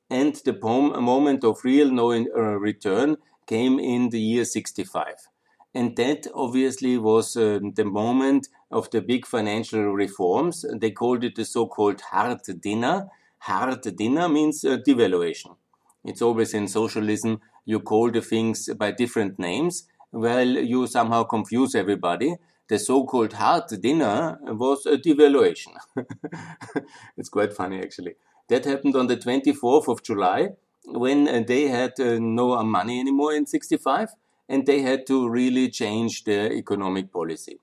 And 0.09 0.35
the 0.45 0.55
moment 0.55 1.45
of 1.45 1.65
real 1.65 1.91
no 1.91 2.11
return 2.11 3.17
came 3.47 3.79
in 3.79 4.09
the 4.09 4.21
year 4.21 4.45
65. 4.45 5.29
And 5.75 5.95
that 5.97 6.27
obviously 6.35 6.97
was 6.97 7.37
uh, 7.37 7.61
the 7.75 7.85
moment 7.85 8.49
of 8.71 8.91
the 8.91 9.03
big 9.03 9.27
financial 9.27 9.93
reforms. 9.93 10.65
They 10.75 10.91
called 10.91 11.23
it 11.23 11.35
the 11.35 11.45
so-called 11.45 12.01
hard 12.01 12.41
dinar. 12.61 13.09
Hard 13.41 13.83
dinner 13.97 14.29
means 14.29 14.65
uh, 14.65 14.79
devaluation. 14.79 15.57
It's 16.05 16.23
always 16.23 16.55
in 16.55 16.69
socialism, 16.69 17.41
you 17.67 17.81
call 17.81 18.11
the 18.11 18.23
things 18.23 18.71
by 18.79 18.93
different 18.93 19.39
names. 19.39 19.87
Well, 20.13 20.47
you 20.47 20.87
somehow 20.87 21.25
confuse 21.25 21.75
everybody 21.75 22.37
the 22.69 22.79
so-called 22.79 23.33
hard 23.35 23.69
dinar 23.81 24.39
was 24.43 24.87
a 24.87 24.99
devaluation. 24.99 25.75
it's 27.17 27.29
quite 27.29 27.53
funny 27.53 27.81
actually. 27.81 28.15
That 28.49 28.65
happened 28.65 28.97
on 28.97 29.07
the 29.07 29.17
24th 29.17 29.89
of 29.89 30.03
July 30.03 30.51
when 30.85 31.29
uh, 31.29 31.43
they 31.47 31.69
had 31.69 31.99
uh, 31.99 32.19
no 32.19 32.63
money 32.63 33.01
anymore 33.01 33.35
in 33.35 33.47
65 33.47 34.11
and 34.49 34.67
they 34.67 34.83
had 34.83 35.07
to 35.07 35.29
really 35.29 35.69
change 35.71 36.25
their 36.25 36.53
economic 36.53 37.13
policy. 37.13 37.61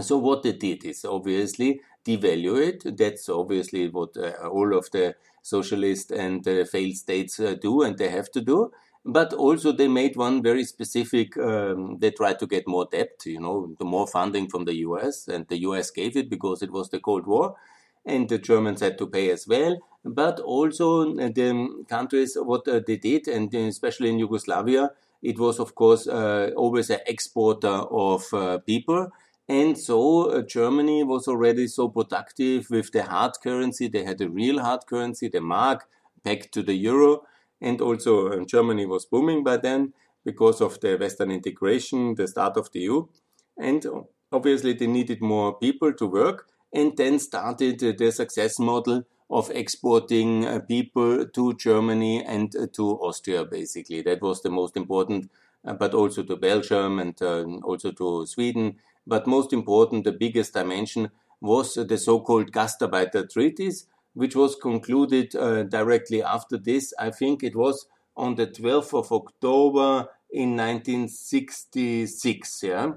So 0.00 0.18
what 0.18 0.44
they 0.44 0.52
did 0.52 0.84
is 0.84 1.04
obviously 1.04 1.80
devalue 2.04 2.68
it. 2.68 2.96
That's 2.96 3.28
obviously 3.28 3.88
what 3.88 4.16
uh, 4.16 4.48
all 4.48 4.76
of 4.76 4.88
the 4.92 5.16
socialist 5.42 6.10
and 6.10 6.46
uh, 6.46 6.64
failed 6.64 6.94
states 6.96 7.40
uh, 7.40 7.54
do 7.60 7.82
and 7.82 7.98
they 7.98 8.08
have 8.08 8.30
to 8.32 8.40
do. 8.40 8.70
But 9.04 9.32
also 9.32 9.72
they 9.72 9.88
made 9.88 10.16
one 10.16 10.42
very 10.42 10.64
specific 10.64 11.36
um, 11.38 11.98
they 11.98 12.10
tried 12.10 12.38
to 12.40 12.46
get 12.46 12.68
more 12.68 12.86
debt 12.90 13.22
you 13.24 13.40
know 13.40 13.74
the 13.78 13.84
more 13.86 14.06
funding 14.06 14.48
from 14.48 14.66
the 14.66 14.74
us 14.74 15.26
and 15.26 15.48
the 15.48 15.56
us 15.58 15.90
gave 15.90 16.16
it 16.18 16.28
because 16.28 16.62
it 16.62 16.70
was 16.70 16.90
the 16.90 17.00
cold 17.00 17.26
war 17.26 17.56
and 18.04 18.28
the 18.28 18.38
germans 18.38 18.80
had 18.80 18.98
to 18.98 19.06
pay 19.06 19.30
as 19.30 19.46
well. 19.46 19.76
But 20.04 20.40
also 20.40 21.02
uh, 21.18 21.28
the 21.28 21.84
countries 21.88 22.36
what 22.40 22.64
they 22.64 22.96
did 22.96 23.28
and 23.28 23.52
especially 23.54 24.08
in 24.10 24.18
yugoslavia 24.18 24.90
it 25.22 25.38
was 25.38 25.58
of 25.60 25.74
course 25.74 26.06
uh, 26.06 26.50
always 26.56 26.88
an 26.90 27.00
exporter 27.06 27.68
of 28.08 28.24
uh, 28.32 28.58
people 28.58 29.10
and 29.50 29.76
so 29.76 30.30
uh, 30.30 30.42
Germany 30.42 31.02
was 31.02 31.26
already 31.26 31.66
so 31.66 31.88
productive 31.88 32.70
with 32.70 32.92
the 32.92 33.02
hard 33.02 33.32
currency. 33.42 33.88
They 33.88 34.04
had 34.04 34.20
a 34.20 34.28
real 34.30 34.60
hard 34.60 34.86
currency, 34.86 35.28
the 35.28 35.40
mark, 35.40 35.88
pegged 36.22 36.52
to 36.52 36.62
the 36.62 36.74
euro 36.74 37.22
and 37.60 37.80
also 37.80 38.28
uh, 38.28 38.44
Germany 38.44 38.86
was 38.86 39.06
booming 39.06 39.42
by 39.42 39.56
then 39.56 39.92
because 40.24 40.60
of 40.60 40.78
the 40.80 40.96
Western 40.96 41.32
integration, 41.32 42.14
the 42.14 42.28
start 42.28 42.56
of 42.56 42.70
the 42.70 42.80
EU. 42.80 43.06
And 43.58 43.84
obviously, 44.30 44.74
they 44.74 44.86
needed 44.86 45.20
more 45.20 45.58
people 45.58 45.92
to 45.94 46.06
work, 46.06 46.46
and 46.72 46.96
then 46.96 47.18
started 47.18 47.82
uh, 47.82 47.92
the 47.98 48.12
success 48.12 48.58
model 48.60 49.02
of 49.28 49.50
exporting 49.50 50.46
uh, 50.46 50.60
people 50.60 51.26
to 51.26 51.54
Germany 51.54 52.24
and 52.24 52.54
to 52.72 52.84
Austria, 53.00 53.44
basically. 53.44 54.02
That 54.02 54.22
was 54.22 54.42
the 54.42 54.50
most 54.50 54.76
important, 54.76 55.30
but 55.64 55.92
also 55.92 56.22
to 56.22 56.36
Belgium 56.36 56.98
and 57.00 57.20
also 57.62 57.92
to 57.92 58.26
Sweden. 58.26 58.76
But 59.06 59.26
most 59.26 59.52
important, 59.52 60.04
the 60.04 60.12
biggest 60.12 60.54
dimension 60.54 61.10
was 61.40 61.74
the 61.74 61.98
so 61.98 62.20
called 62.20 62.52
Gastarbeiter 62.52 63.28
treaties, 63.30 63.86
which 64.14 64.34
was 64.36 64.56
concluded 64.56 65.34
uh, 65.34 65.64
directly 65.64 66.22
after 66.22 66.58
this. 66.58 66.92
I 66.98 67.10
think 67.10 67.42
it 67.42 67.56
was 67.56 67.86
on 68.16 68.34
the 68.34 68.46
12th 68.46 68.98
of 68.98 69.12
October 69.12 70.08
in 70.30 70.56
1966, 70.56 72.62
yeah, 72.62 72.92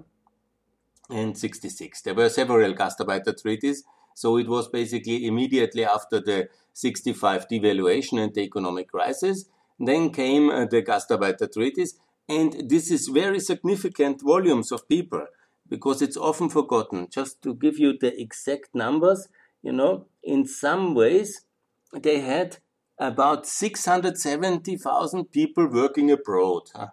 and 1.09 1.37
66. 1.37 2.01
There 2.01 2.13
were 2.13 2.29
several 2.29 2.73
Gastarbeiter 2.73 3.41
treaties, 3.41 3.83
so 4.13 4.37
it 4.37 4.47
was 4.47 4.67
basically 4.67 5.25
immediately 5.25 5.85
after 5.85 6.19
the 6.19 6.49
65 6.73 7.47
devaluation 7.47 8.21
and 8.21 8.33
the 8.33 8.41
economic 8.41 8.89
crisis. 8.89 9.45
Then 9.79 10.11
came 10.11 10.49
uh, 10.49 10.65
the 10.65 10.83
Gastarbeiter 10.83 11.51
treaties, 11.51 11.97
and 12.27 12.69
this 12.69 12.91
is 12.91 13.07
very 13.07 13.39
significant 13.39 14.21
volumes 14.21 14.71
of 14.71 14.87
people 14.87 15.25
because 15.69 16.01
it's 16.01 16.17
often 16.17 16.49
forgotten. 16.49 17.07
Just 17.09 17.41
to 17.43 17.53
give 17.53 17.79
you 17.79 17.97
the 17.97 18.19
exact 18.19 18.73
numbers, 18.73 19.27
you 19.61 19.71
know, 19.71 20.05
in 20.23 20.45
some 20.45 20.93
ways, 20.93 21.45
they 21.93 22.19
had 22.19 22.57
about 22.99 23.47
670,000 23.47 25.25
people 25.31 25.67
working 25.67 26.11
abroad. 26.11 26.69
Huh? 26.75 26.87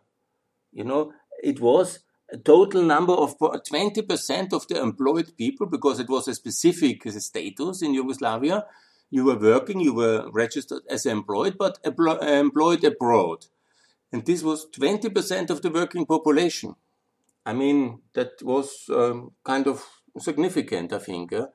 You 0.72 0.84
know, 0.84 1.12
it 1.42 1.60
was 1.60 2.00
a 2.32 2.38
total 2.38 2.82
number 2.82 3.12
of 3.12 3.36
20% 3.38 4.52
of 4.52 4.68
the 4.68 4.80
employed 4.80 5.36
people, 5.36 5.66
because 5.66 5.98
it 5.98 6.08
was 6.08 6.28
a 6.28 6.34
specific 6.34 7.02
status 7.10 7.82
in 7.82 7.92
Yugoslavia. 7.92 8.66
You 9.10 9.24
were 9.24 9.38
working, 9.38 9.80
you 9.80 9.92
were 9.92 10.30
registered 10.30 10.82
as 10.88 11.06
employed, 11.06 11.56
but 11.58 11.78
employed 11.84 12.84
abroad. 12.84 13.46
And 14.12 14.24
this 14.24 14.42
was 14.42 14.68
20% 14.70 15.50
of 15.50 15.62
the 15.62 15.70
working 15.70 16.06
population. 16.06 16.76
I 17.44 17.52
mean, 17.52 18.00
that 18.14 18.42
was 18.42 18.84
um, 18.90 19.32
kind 19.44 19.66
of 19.66 19.84
significant, 20.18 20.92
I 20.92 20.98
think. 20.98 21.32
Uh? 21.32 21.46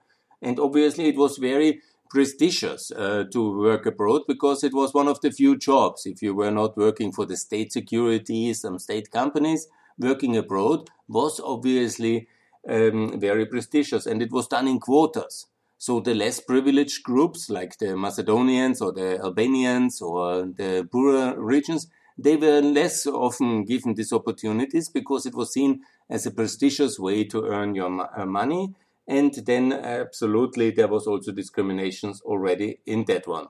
And 0.41 0.59
obviously, 0.59 1.09
it 1.09 1.17
was 1.17 1.37
very 1.37 1.81
prestigious 2.09 2.91
uh, 2.91 3.25
to 3.31 3.59
work 3.59 3.85
abroad 3.85 4.21
because 4.27 4.63
it 4.63 4.73
was 4.73 4.93
one 4.93 5.07
of 5.07 5.21
the 5.21 5.31
few 5.31 5.57
jobs. 5.57 6.05
If 6.05 6.21
you 6.21 6.35
were 6.35 6.51
not 6.51 6.77
working 6.77 7.11
for 7.11 7.25
the 7.25 7.37
state 7.37 7.71
security, 7.71 8.53
some 8.53 8.79
state 8.79 9.11
companies, 9.11 9.67
working 9.97 10.37
abroad 10.37 10.89
was 11.07 11.39
obviously 11.39 12.27
um, 12.69 13.19
very 13.19 13.45
prestigious 13.45 14.05
and 14.05 14.21
it 14.21 14.31
was 14.31 14.47
done 14.47 14.67
in 14.67 14.79
quotas. 14.79 15.47
So 15.77 15.99
the 15.99 16.15
less 16.15 16.39
privileged 16.39 17.03
groups 17.03 17.49
like 17.49 17.77
the 17.77 17.95
Macedonians 17.95 18.81
or 18.81 18.91
the 18.91 19.19
Albanians 19.19 20.01
or 20.01 20.45
the 20.45 20.87
poorer 20.91 21.35
regions, 21.37 21.87
they 22.17 22.35
were 22.35 22.61
less 22.61 23.05
often 23.05 23.65
given 23.65 23.95
these 23.95 24.13
opportunities 24.13 24.89
because 24.89 25.25
it 25.25 25.35
was 25.35 25.53
seen 25.53 25.81
as 26.09 26.25
a 26.25 26.31
prestigious 26.31 26.99
way 26.99 27.23
to 27.25 27.45
earn 27.45 27.75
your 27.75 28.09
uh, 28.17 28.25
money. 28.25 28.73
And 29.07 29.33
then 29.45 29.73
absolutely 29.73 30.71
there 30.71 30.87
was 30.87 31.07
also 31.07 31.31
discriminations 31.31 32.21
already 32.21 32.79
in 32.85 33.05
that 33.05 33.27
one. 33.27 33.47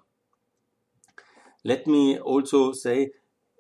Let 1.63 1.87
me 1.87 2.19
also 2.19 2.73
say 2.73 3.11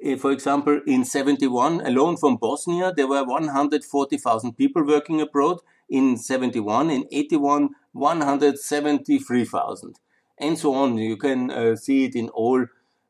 Eh, 0.03 0.17
for 0.17 0.31
example, 0.31 0.81
in 0.85 1.05
71, 1.05 1.81
alone 1.81 2.17
from 2.17 2.37
Bosnia, 2.37 2.93
there 2.95 3.07
were 3.07 3.23
140,000 3.23 4.53
people 4.53 4.85
working 4.85 5.21
abroad. 5.21 5.59
In 5.89 6.17
71, 6.17 6.89
in 6.89 7.05
81, 7.11 7.69
173,000. 7.93 9.99
And 10.37 10.57
so 10.57 10.73
on. 10.73 10.97
You 10.97 11.15
can 11.15 11.51
uh, 11.51 11.75
see 11.75 12.05
it 12.05 12.15
in 12.15 12.29
all 12.29 12.65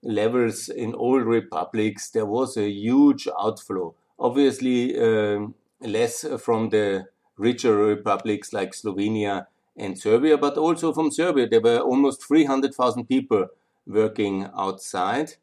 levels, 0.05 0.69
in 0.69 0.93
all 0.93 1.19
republics. 1.19 2.09
There 2.11 2.25
was 2.25 2.57
a 2.57 2.69
huge 2.69 3.27
outflow. 3.39 3.95
Obviously, 4.17 4.97
uh, 4.97 5.47
less 5.81 6.25
from 6.39 6.69
the 6.69 7.07
richer 7.37 7.75
republics 7.75 8.53
like 8.53 8.71
Slovenia 8.73 9.47
and 9.75 9.99
Serbia, 9.99 10.37
but 10.37 10.57
also 10.57 10.93
from 10.93 11.11
Serbia. 11.11 11.47
There 11.49 11.61
were 11.61 11.79
almost 11.79 12.23
300,000 12.25 13.05
people 13.07 13.47
working 13.85 14.49
outside 14.57 15.33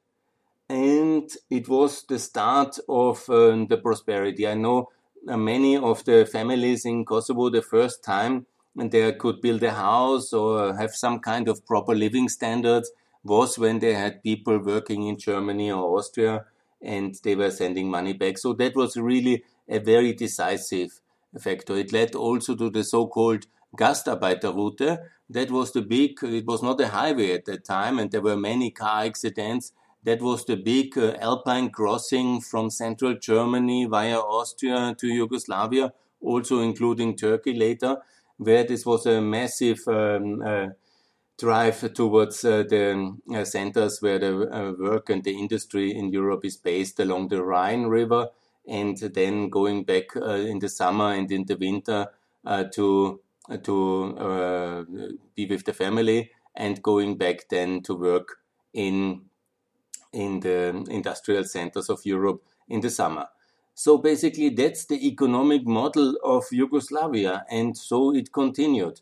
and 0.69 1.31
it 1.51 1.69
was 1.69 2.05
the 2.05 2.19
start 2.19 2.79
of 2.89 3.29
uh, 3.29 3.65
the 3.69 3.79
prosperity. 3.83 4.49
I 4.49 4.55
know 4.55 4.91
uh, 5.29 5.37
many 5.37 5.77
of 5.77 6.05
the 6.05 6.27
families 6.27 6.85
in 6.85 7.05
Kosovo 7.05 7.51
the 7.51 7.63
first 7.63 8.03
time 8.03 8.47
when 8.75 8.89
they 8.91 9.13
could 9.13 9.41
build 9.43 9.63
a 9.63 9.73
house 9.73 10.33
or 10.33 10.75
have 10.77 10.95
some 10.95 11.21
kind 11.21 11.49
of 11.49 11.65
proper 11.67 11.95
living 11.95 12.29
standards 12.29 12.91
was 13.25 13.59
when 13.59 13.79
they 13.79 13.95
had 13.95 14.23
people 14.23 14.59
working 14.59 15.07
in 15.07 15.19
Germany 15.19 15.71
or 15.71 15.99
Austria 15.99 16.47
and 16.81 17.15
they 17.23 17.37
were 17.37 17.51
sending 17.51 17.91
money 17.91 18.13
back. 18.13 18.39
So 18.39 18.53
that 18.55 18.75
was 18.75 18.97
really 18.97 19.45
a 19.69 19.79
very 19.79 20.13
decisive 20.13 21.01
factor. 21.41 21.77
It 21.77 21.93
led 21.93 22.15
also 22.15 22.57
to 22.57 22.71
the 22.71 22.83
so-called 22.83 23.47
Gastarbeiterroute. 23.79 24.99
That 25.31 25.51
was 25.51 25.73
the 25.73 25.83
big, 25.83 26.19
it 26.23 26.47
was 26.47 26.63
not 26.63 26.81
a 26.81 26.89
highway 26.89 27.33
at 27.33 27.45
that 27.47 27.65
time 27.65 27.99
and 27.99 28.11
there 28.11 28.21
were 28.21 28.37
many 28.37 28.71
car 28.71 29.05
accidents 29.05 29.73
that 30.05 30.21
was 30.21 30.45
the 30.45 30.57
big 30.57 30.99
uh, 30.99 31.15
Alpine 31.21 31.71
crossing 31.71 32.41
from 32.41 32.71
central 32.71 33.15
Germany 33.15 33.85
via 33.85 34.19
Austria 34.19 34.95
to 34.99 35.07
Yugoslavia, 35.07 35.93
also 36.21 36.61
including 36.61 37.17
Turkey 37.17 37.55
later, 37.55 37.99
where 38.37 38.65
this 38.65 38.85
was 38.85 39.07
a 39.07 39.21
massive 39.21 39.79
um, 39.87 40.43
uh, 40.43 40.67
drive 41.39 41.93
towards 41.95 42.45
uh, 42.45 42.63
the 42.63 43.17
uh, 43.35 43.45
centers 43.45 44.01
where 44.01 44.19
the 44.19 44.49
uh, 44.49 44.73
work 44.79 45.11
and 45.11 45.25
the 45.25 45.39
industry 45.39 45.95
in 45.95 46.13
Europe 46.13 46.45
is 46.45 46.57
based 46.57 47.01
along 47.01 47.29
the 47.29 47.43
Rhine 47.43 47.85
River, 47.85 48.29
and 48.69 48.97
then 48.99 49.49
going 49.49 49.85
back 49.85 50.17
uh, 50.17 50.35
in 50.35 50.61
the 50.61 50.69
summer 50.69 51.13
and 51.13 51.31
in 51.31 51.47
the 51.47 51.57
winter 51.57 52.09
to 52.73 53.21
to 53.63 54.87
be 55.35 55.47
with 55.47 55.65
the 55.65 55.73
family 55.73 56.31
and 56.55 56.83
going 56.83 57.17
back 57.17 57.49
then 57.49 57.83
to 57.83 57.95
work 57.95 58.39
in 58.73 59.23
in 60.13 60.41
the 60.41 60.85
industrial 60.91 61.45
centers 61.45 61.89
of 61.89 62.05
Europe 62.05 62.43
in 62.69 62.81
the 62.81 62.91
summer. 62.91 63.27
So 63.75 63.99
basically, 63.99 64.51
that's 64.51 64.85
the 64.85 65.07
economic 65.07 65.67
model 65.67 66.17
of 66.23 66.45
Yugoslavia, 66.53 67.45
and 67.51 67.77
so 67.77 68.15
it 68.15 68.31
continued. 68.33 69.01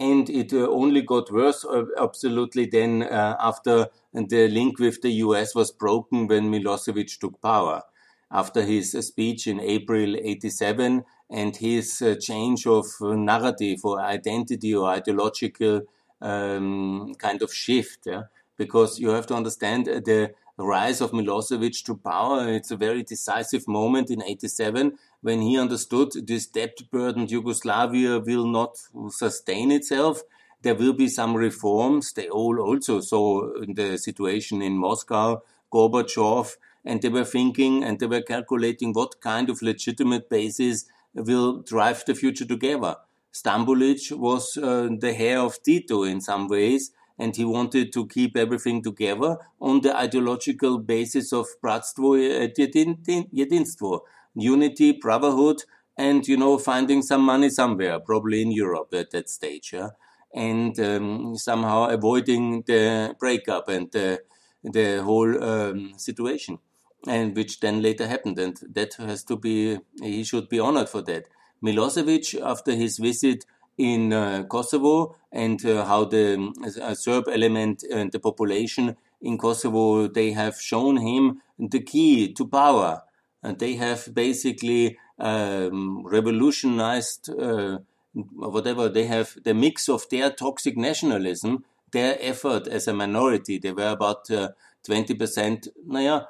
And 0.00 0.28
it 0.28 0.52
uh, 0.52 0.68
only 0.68 1.02
got 1.02 1.30
worse, 1.30 1.64
uh, 1.64 1.84
absolutely, 1.98 2.66
then 2.66 3.04
uh, 3.04 3.36
after 3.38 3.88
the 4.12 4.48
link 4.48 4.78
with 4.78 5.00
the 5.02 5.10
US 5.26 5.54
was 5.54 5.70
broken 5.70 6.26
when 6.26 6.50
Milosevic 6.50 7.18
took 7.18 7.40
power. 7.40 7.82
After 8.30 8.62
his 8.62 8.92
speech 8.92 9.46
in 9.46 9.60
April 9.60 10.16
87 10.16 11.04
and 11.30 11.56
his 11.56 12.02
change 12.20 12.66
of 12.66 12.86
narrative 13.00 13.80
or 13.84 14.00
identity 14.00 14.74
or 14.74 14.88
ideological 14.88 15.82
um, 16.20 17.14
kind 17.18 17.42
of 17.42 17.52
shift, 17.52 18.06
yeah? 18.06 18.22
because 18.56 18.98
you 18.98 19.10
have 19.10 19.26
to 19.26 19.34
understand 19.34 19.86
the 19.86 20.32
rise 20.56 21.00
of 21.00 21.12
Milosevic 21.12 21.84
to 21.84 21.96
power. 21.96 22.48
It's 22.48 22.70
a 22.70 22.76
very 22.76 23.02
decisive 23.02 23.66
moment 23.68 24.10
in 24.10 24.22
87 24.22 24.98
when 25.22 25.40
he 25.40 25.58
understood 25.58 26.12
this 26.26 26.46
debt 26.46 26.78
burdened 26.90 27.30
Yugoslavia 27.30 28.18
will 28.18 28.46
not 28.46 28.76
sustain 29.08 29.70
itself. 29.72 30.22
There 30.62 30.74
will 30.74 30.92
be 30.92 31.08
some 31.08 31.34
reforms. 31.34 32.12
They 32.12 32.28
all 32.28 32.60
also 32.60 33.00
saw 33.00 33.50
the 33.66 33.96
situation 33.98 34.62
in 34.62 34.76
Moscow, 34.76 35.42
Gorbachev, 35.72 36.56
and 36.84 37.00
they 37.00 37.08
were 37.08 37.24
thinking 37.24 37.82
and 37.84 37.98
they 37.98 38.06
were 38.06 38.22
calculating 38.22 38.92
what 38.92 39.20
kind 39.20 39.48
of 39.48 39.62
legitimate 39.62 40.28
basis 40.28 40.86
will 41.14 41.62
drive 41.62 42.04
the 42.04 42.14
future 42.14 42.44
together. 42.44 42.96
Stambolic 43.32 44.12
was 44.16 44.56
uh, 44.56 44.88
the 44.98 45.14
heir 45.16 45.38
of 45.38 45.62
Tito 45.62 46.02
in 46.02 46.20
some 46.20 46.48
ways, 46.48 46.92
and 47.18 47.34
he 47.34 47.44
wanted 47.44 47.92
to 47.92 48.06
keep 48.06 48.36
everything 48.36 48.82
together 48.82 49.38
on 49.60 49.80
the 49.80 49.96
ideological 49.96 50.78
basis 50.78 51.32
of 51.32 51.46
bratstvo 51.62 52.16
jedinstvo, 52.54 54.00
unity, 54.34 54.92
brotherhood, 54.92 55.62
and 55.96 56.26
you 56.26 56.36
know 56.36 56.58
finding 56.58 57.02
some 57.02 57.22
money 57.22 57.50
somewhere, 57.50 58.00
probably 58.00 58.42
in 58.42 58.52
Europe 58.52 58.94
at 58.94 59.10
that 59.10 59.28
stage, 59.28 59.72
yeah? 59.72 59.90
and 60.34 60.78
um, 60.80 61.36
somehow 61.36 61.84
avoiding 61.88 62.62
the 62.62 63.14
breakup 63.18 63.68
and 63.68 63.90
the 63.92 64.22
the 64.64 65.02
whole 65.02 65.42
um, 65.42 65.92
situation, 65.96 66.58
and 67.06 67.36
which 67.36 67.60
then 67.60 67.82
later 67.82 68.06
happened, 68.06 68.38
and 68.38 68.60
that 68.74 68.94
has 68.94 69.24
to 69.24 69.36
be 69.36 69.78
he 70.00 70.24
should 70.24 70.48
be 70.48 70.60
honored 70.60 70.88
for 70.88 71.02
that. 71.02 71.24
Milosevic, 71.62 72.40
after 72.42 72.72
his 72.74 72.98
visit 72.98 73.44
in 73.78 74.12
uh, 74.12 74.44
Kosovo 74.44 75.16
and 75.30 75.64
uh, 75.64 75.84
how 75.84 76.04
the 76.04 76.52
uh, 76.82 76.94
Serb 76.94 77.28
element 77.28 77.84
and 77.90 78.12
the 78.12 78.18
population 78.18 78.96
in 79.20 79.38
Kosovo 79.38 80.08
they 80.08 80.32
have 80.32 80.60
shown 80.60 80.98
him 80.98 81.40
the 81.58 81.80
key 81.80 82.32
to 82.34 82.46
power. 82.46 83.02
And 83.42 83.58
they 83.58 83.74
have 83.74 84.14
basically 84.14 84.98
um, 85.18 86.06
revolutionized 86.06 87.30
uh, 87.30 87.78
whatever 88.12 88.88
they 88.88 89.06
have 89.06 89.36
the 89.44 89.54
mix 89.54 89.88
of 89.88 90.08
their 90.10 90.30
toxic 90.30 90.76
nationalism, 90.76 91.64
their 91.92 92.16
effort 92.20 92.66
as 92.68 92.86
a 92.86 92.92
minority. 92.92 93.58
They 93.58 93.72
were 93.72 93.90
about 93.90 94.30
uh, 94.30 94.50
20%, 94.88 95.68
naja, 95.88 96.26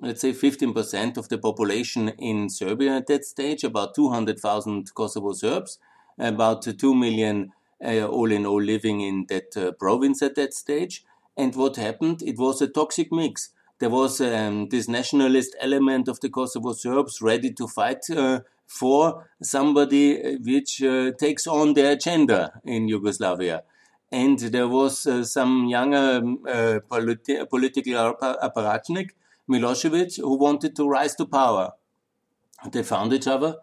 let's 0.00 0.20
say 0.20 0.32
15% 0.32 1.16
of 1.16 1.28
the 1.28 1.38
population 1.38 2.10
in 2.18 2.48
Serbia 2.50 2.96
at 2.96 3.06
that 3.06 3.24
stage, 3.24 3.64
about 3.64 3.94
200,000 3.94 4.94
Kosovo 4.94 5.32
Serbs 5.32 5.78
about 6.18 6.62
2 6.62 6.94
million 6.94 7.52
uh, 7.84 8.06
all 8.06 8.30
in 8.30 8.46
all 8.46 8.62
living 8.62 9.00
in 9.00 9.26
that 9.28 9.56
uh, 9.56 9.72
province 9.72 10.22
at 10.22 10.34
that 10.36 10.54
stage. 10.54 11.04
And 11.36 11.54
what 11.56 11.76
happened? 11.76 12.22
It 12.22 12.38
was 12.38 12.60
a 12.62 12.68
toxic 12.68 13.10
mix. 13.10 13.50
There 13.82 13.90
was 13.90 14.20
um, 14.20 14.68
this 14.68 14.86
nationalist 14.86 15.56
element 15.58 16.06
of 16.06 16.20
the 16.20 16.28
Kosovo 16.28 16.72
Serbs 16.72 17.20
ready 17.20 17.52
to 17.54 17.66
fight 17.66 18.08
uh, 18.10 18.42
for 18.64 19.26
somebody 19.42 20.22
uh, 20.22 20.36
which 20.40 20.80
uh, 20.84 21.10
takes 21.18 21.48
on 21.48 21.74
their 21.74 21.90
agenda 21.90 22.60
in 22.64 22.86
Yugoslavia. 22.86 23.64
And 24.12 24.38
there 24.38 24.68
was 24.68 25.04
uh, 25.04 25.24
some 25.24 25.66
younger 25.66 26.18
um, 26.18 26.38
politi- 26.88 27.50
political 27.50 28.14
apparatchik, 28.22 29.08
Milosevic, 29.50 30.16
who 30.18 30.38
wanted 30.38 30.76
to 30.76 30.88
rise 30.88 31.16
to 31.16 31.26
power. 31.26 31.72
They 32.70 32.84
found 32.84 33.12
each 33.12 33.26
other 33.26 33.56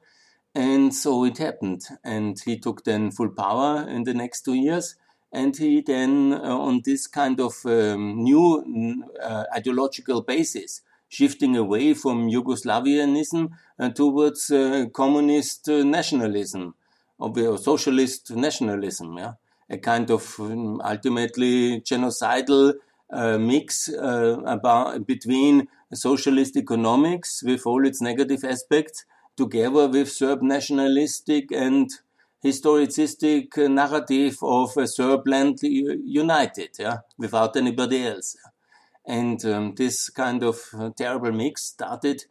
and 0.53 0.93
so 0.93 1.23
it 1.23 1.38
happened. 1.38 1.86
And 2.03 2.38
he 2.43 2.60
took 2.60 2.84
then 2.84 3.12
full 3.12 3.29
power 3.29 3.88
in 3.88 4.03
the 4.03 4.13
next 4.13 4.41
two 4.41 4.55
years. 4.55 4.95
And 5.31 5.55
he 5.55 5.81
then, 5.81 6.33
uh, 6.33 6.57
on 6.57 6.81
this 6.83 7.05
kind 7.07 7.39
of 7.39 7.53
um, 7.65 8.23
new 8.23 9.05
uh, 9.21 9.43
ideological 9.55 10.21
basis, 10.21 10.81
shifting 11.09 11.55
away 11.55 11.93
from 11.93 12.29
Yugoslavianism 12.29 13.49
uh, 13.79 13.89
towards 13.89 14.51
uh, 14.51 14.85
communist 14.93 15.67
uh, 15.67 15.83
nationalism 15.83 16.75
or 17.17 17.57
socialist 17.57 18.31
nationalism. 18.31 19.17
Yeah, 19.17 19.33
a 19.69 19.77
kind 19.77 20.09
of 20.09 20.39
um, 20.39 20.81
ultimately 20.81 21.81
genocidal 21.81 22.75
uh, 23.11 23.37
mix 23.37 23.89
about 23.89 25.05
between 25.05 25.67
socialist 25.93 26.55
economics 26.55 27.43
with 27.43 27.65
all 27.65 27.85
its 27.85 28.01
negative 28.01 28.43
aspects, 28.43 29.03
together 29.35 29.87
with 29.87 30.11
Serb 30.11 30.41
nationalistic 30.43 31.51
and 31.51 31.89
historicistic 32.43 33.58
narrative 33.69 34.38
of 34.41 34.78
a 34.78 34.88
Serb 34.88 35.28
land 35.28 35.60
united, 35.62 36.69
yeah, 36.80 36.97
without 37.17 37.56
anybody 37.56 38.06
else. 38.06 38.38
And 39.06 39.43
um, 39.45 39.75
this 39.75 40.10
kind 40.10 40.43
of 40.43 40.60
uh, 40.78 40.91
terrible 40.95 41.32
mix 41.32 41.63
started 41.63 42.25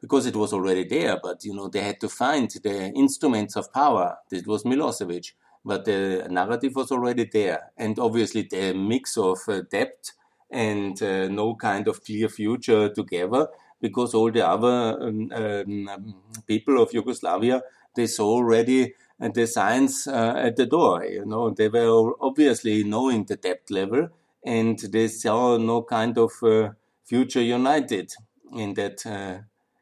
because 0.00 0.26
it 0.26 0.36
was 0.36 0.52
already 0.52 0.84
there, 0.84 1.18
but 1.22 1.44
you 1.44 1.54
know 1.54 1.68
they 1.68 1.80
had 1.80 2.00
to 2.00 2.08
find 2.08 2.50
the 2.62 2.92
instruments 2.92 3.56
of 3.56 3.72
power. 3.72 4.18
This 4.30 4.44
was 4.46 4.64
Milosevic, 4.64 5.32
but 5.64 5.84
the 5.86 6.26
narrative 6.30 6.76
was 6.76 6.92
already 6.92 7.24
there, 7.24 7.72
and 7.76 7.98
obviously 7.98 8.42
the 8.42 8.74
mix 8.74 9.16
of 9.16 9.38
uh, 9.48 9.62
debt 9.70 10.12
and 10.50 11.02
uh, 11.02 11.28
no 11.28 11.54
kind 11.54 11.88
of 11.88 12.04
clear 12.04 12.28
future 12.28 12.90
together, 12.90 13.48
because 13.80 14.14
all 14.14 14.30
the 14.30 14.46
other 14.46 15.02
um, 15.02 15.32
um, 15.32 16.14
people 16.46 16.82
of 16.82 16.92
Yugoslavia 16.92 17.62
they 17.96 18.06
saw 18.06 18.26
already 18.26 18.92
uh, 19.24 19.30
the 19.32 19.46
signs 19.46 20.06
uh, 20.06 20.34
at 20.36 20.56
the 20.56 20.66
door. 20.66 21.04
You 21.04 21.24
know 21.26 21.50
they 21.50 21.68
were 21.68 22.14
obviously 22.20 22.84
knowing 22.84 23.24
the 23.24 23.36
debt 23.36 23.70
level 23.70 24.08
and 24.44 24.78
they 24.78 25.08
saw 25.08 25.56
no 25.56 25.82
kind 25.82 26.18
of 26.18 26.32
uh, 26.42 26.70
future 27.04 27.42
united 27.42 28.12
in 28.52 28.74
that 28.74 29.06
uh, 29.06 29.38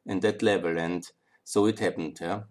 in 0.06 0.20
that 0.20 0.42
level, 0.42 0.78
and 0.78 1.10
so 1.44 1.66
it 1.66 1.78
happened. 1.78 2.18
Yeah, 2.20 2.42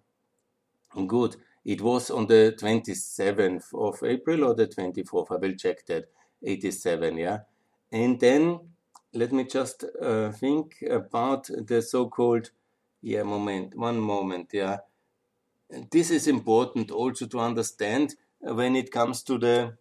good. 1.07 1.35
It 1.65 1.81
was 1.81 2.09
on 2.09 2.27
the 2.27 2.55
27th 2.57 3.73
of 3.73 4.01
April 4.03 4.43
or 4.45 4.55
the 4.55 4.67
24th. 4.67 5.31
I 5.31 5.35
will 5.35 5.53
check 5.55 5.85
that. 5.87 6.05
87. 6.43 7.17
Yeah, 7.17 7.39
and 7.91 8.19
then 8.19 8.59
let 9.13 9.31
me 9.31 9.43
just 9.43 9.85
uh, 10.01 10.31
think 10.31 10.83
about 10.89 11.47
the 11.67 11.81
so-called 11.83 12.49
yeah 13.01 13.23
moment. 13.23 13.75
One 13.75 13.99
moment. 13.99 14.49
Yeah, 14.53 14.77
this 15.91 16.11
is 16.11 16.27
important 16.27 16.91
also 16.91 17.25
to 17.27 17.39
understand 17.39 18.15
when 18.41 18.75
it 18.75 18.91
comes 18.91 19.23
to 19.23 19.37
the 19.37 19.77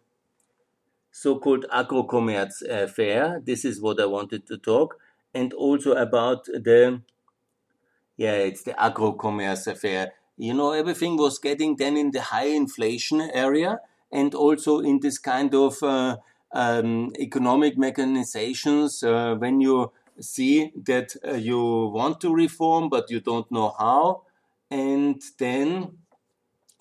so-called 1.11 1.65
Agrokomerc 1.73 2.51
affair. 2.69 3.41
This 3.43 3.65
is 3.65 3.81
what 3.81 3.99
I 3.99 4.05
wanted 4.05 4.47
to 4.47 4.57
talk, 4.57 4.97
and 5.33 5.53
also 5.53 5.93
about 5.93 6.45
the 6.45 7.01
yeah, 8.17 8.33
it's 8.33 8.63
the 8.63 8.73
Agrokomerc 8.73 9.67
affair. 9.67 10.13
You 10.37 10.53
know, 10.53 10.71
everything 10.71 11.17
was 11.17 11.39
getting 11.39 11.75
then 11.75 11.97
in 11.97 12.11
the 12.11 12.21
high 12.21 12.47
inflation 12.47 13.21
area, 13.21 13.79
and 14.11 14.33
also 14.35 14.79
in 14.79 14.99
this 14.99 15.17
kind 15.17 15.53
of 15.53 15.81
uh, 15.83 16.17
um, 16.51 17.11
economic 17.19 17.77
mechanizations 17.77 19.03
uh, 19.03 19.35
when 19.35 19.61
you 19.61 19.91
see 20.19 20.71
that 20.75 21.15
uh, 21.27 21.33
you 21.33 21.59
want 21.87 22.19
to 22.21 22.33
reform 22.33 22.89
but 22.89 23.09
you 23.09 23.19
don't 23.19 23.51
know 23.51 23.73
how, 23.79 24.23
and 24.71 25.21
then 25.37 25.97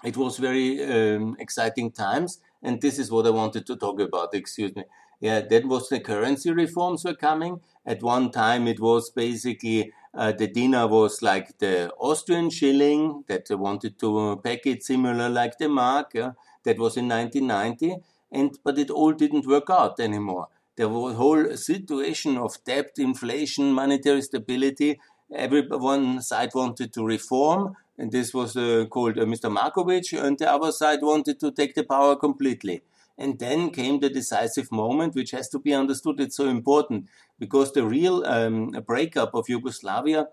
it 0.02 0.16
was 0.16 0.38
very 0.38 0.82
um, 0.84 1.36
exciting 1.38 1.90
times 1.90 2.40
and 2.62 2.80
this 2.80 2.98
is 2.98 3.10
what 3.10 3.26
I 3.26 3.30
wanted 3.30 3.66
to 3.66 3.76
talk 3.76 4.00
about. 4.00 4.34
Excuse 4.34 4.74
me. 4.76 4.84
Yeah, 5.20 5.40
that 5.40 5.66
was 5.66 5.88
the 5.88 6.00
currency 6.00 6.50
reforms 6.50 7.04
were 7.04 7.14
coming. 7.14 7.60
At 7.84 8.02
one 8.02 8.30
time, 8.30 8.66
it 8.66 8.80
was 8.80 9.10
basically 9.10 9.92
uh, 10.14 10.32
the 10.32 10.46
dinar 10.46 10.88
was 10.88 11.20
like 11.22 11.58
the 11.58 11.92
Austrian 11.98 12.50
shilling 12.50 13.24
that 13.28 13.46
they 13.46 13.54
wanted 13.54 13.98
to 13.98 14.40
pack 14.42 14.66
it 14.66 14.82
similar 14.82 15.28
like 15.28 15.58
the 15.58 15.68
mark. 15.68 16.12
Yeah? 16.14 16.32
That 16.64 16.78
was 16.78 16.96
in 16.96 17.08
1990, 17.08 17.96
and 18.32 18.58
but 18.64 18.78
it 18.78 18.90
all 18.90 19.12
didn't 19.12 19.46
work 19.46 19.70
out 19.70 20.00
anymore. 20.00 20.48
The 20.76 20.88
whole 20.88 21.56
situation 21.56 22.38
of 22.38 22.62
debt, 22.64 22.92
inflation, 22.96 23.72
monetary 23.72 24.22
stability. 24.22 25.00
Every 25.32 25.62
one 25.66 26.22
side 26.22 26.50
wanted 26.54 26.92
to 26.94 27.04
reform, 27.04 27.76
and 27.96 28.10
this 28.10 28.34
was 28.34 28.56
uh, 28.56 28.86
called 28.90 29.18
uh, 29.18 29.24
Mr. 29.24 29.54
Markovic, 29.54 30.12
and 30.20 30.38
the 30.38 30.50
other 30.50 30.72
side 30.72 31.00
wanted 31.02 31.38
to 31.40 31.52
take 31.52 31.74
the 31.74 31.84
power 31.84 32.16
completely. 32.16 32.82
And 33.16 33.38
then 33.38 33.70
came 33.70 34.00
the 34.00 34.08
decisive 34.08 34.72
moment, 34.72 35.14
which 35.14 35.32
has 35.32 35.48
to 35.50 35.58
be 35.58 35.74
understood. 35.74 36.20
It's 36.20 36.36
so 36.36 36.48
important 36.48 37.06
because 37.38 37.72
the 37.72 37.84
real 37.84 38.24
um, 38.24 38.70
breakup 38.86 39.34
of 39.34 39.48
Yugoslavia, 39.48 40.28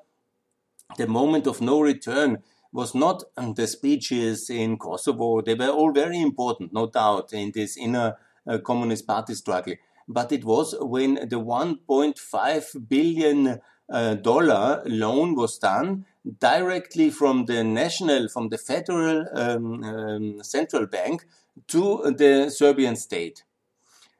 the 0.97 1.07
moment 1.07 1.47
of 1.47 1.62
no 1.62 1.81
return, 1.81 2.43
was 2.71 2.95
not 2.95 3.23
um, 3.36 3.53
the 3.53 3.67
speeches 3.67 4.49
in 4.49 4.77
Kosovo. 4.77 5.41
They 5.41 5.55
were 5.55 5.69
all 5.69 5.91
very 5.91 6.21
important, 6.21 6.73
no 6.73 6.88
doubt, 6.88 7.33
in 7.33 7.51
this 7.53 7.77
inner 7.77 8.17
uh, 8.47 8.57
Communist 8.60 9.05
Party 9.05 9.36
struggle. 9.36 9.75
But 10.07 10.31
it 10.31 10.45
was 10.45 10.73
when 10.79 11.15
the 11.15 11.39
1.5 11.39 12.88
billion 12.88 13.60
dollar 13.89 14.84
loan 14.86 15.36
was 15.36 15.58
done 15.58 16.06
directly 16.39 17.10
from 17.10 17.45
the 17.45 17.63
national, 17.63 18.28
from 18.28 18.50
the 18.50 18.58
federal 18.58 19.26
um, 19.34 19.84
um, 19.84 20.43
central 20.43 20.86
bank 20.86 21.26
to 21.67 22.13
the 22.17 22.50
Serbian 22.50 22.95
state. 22.95 23.43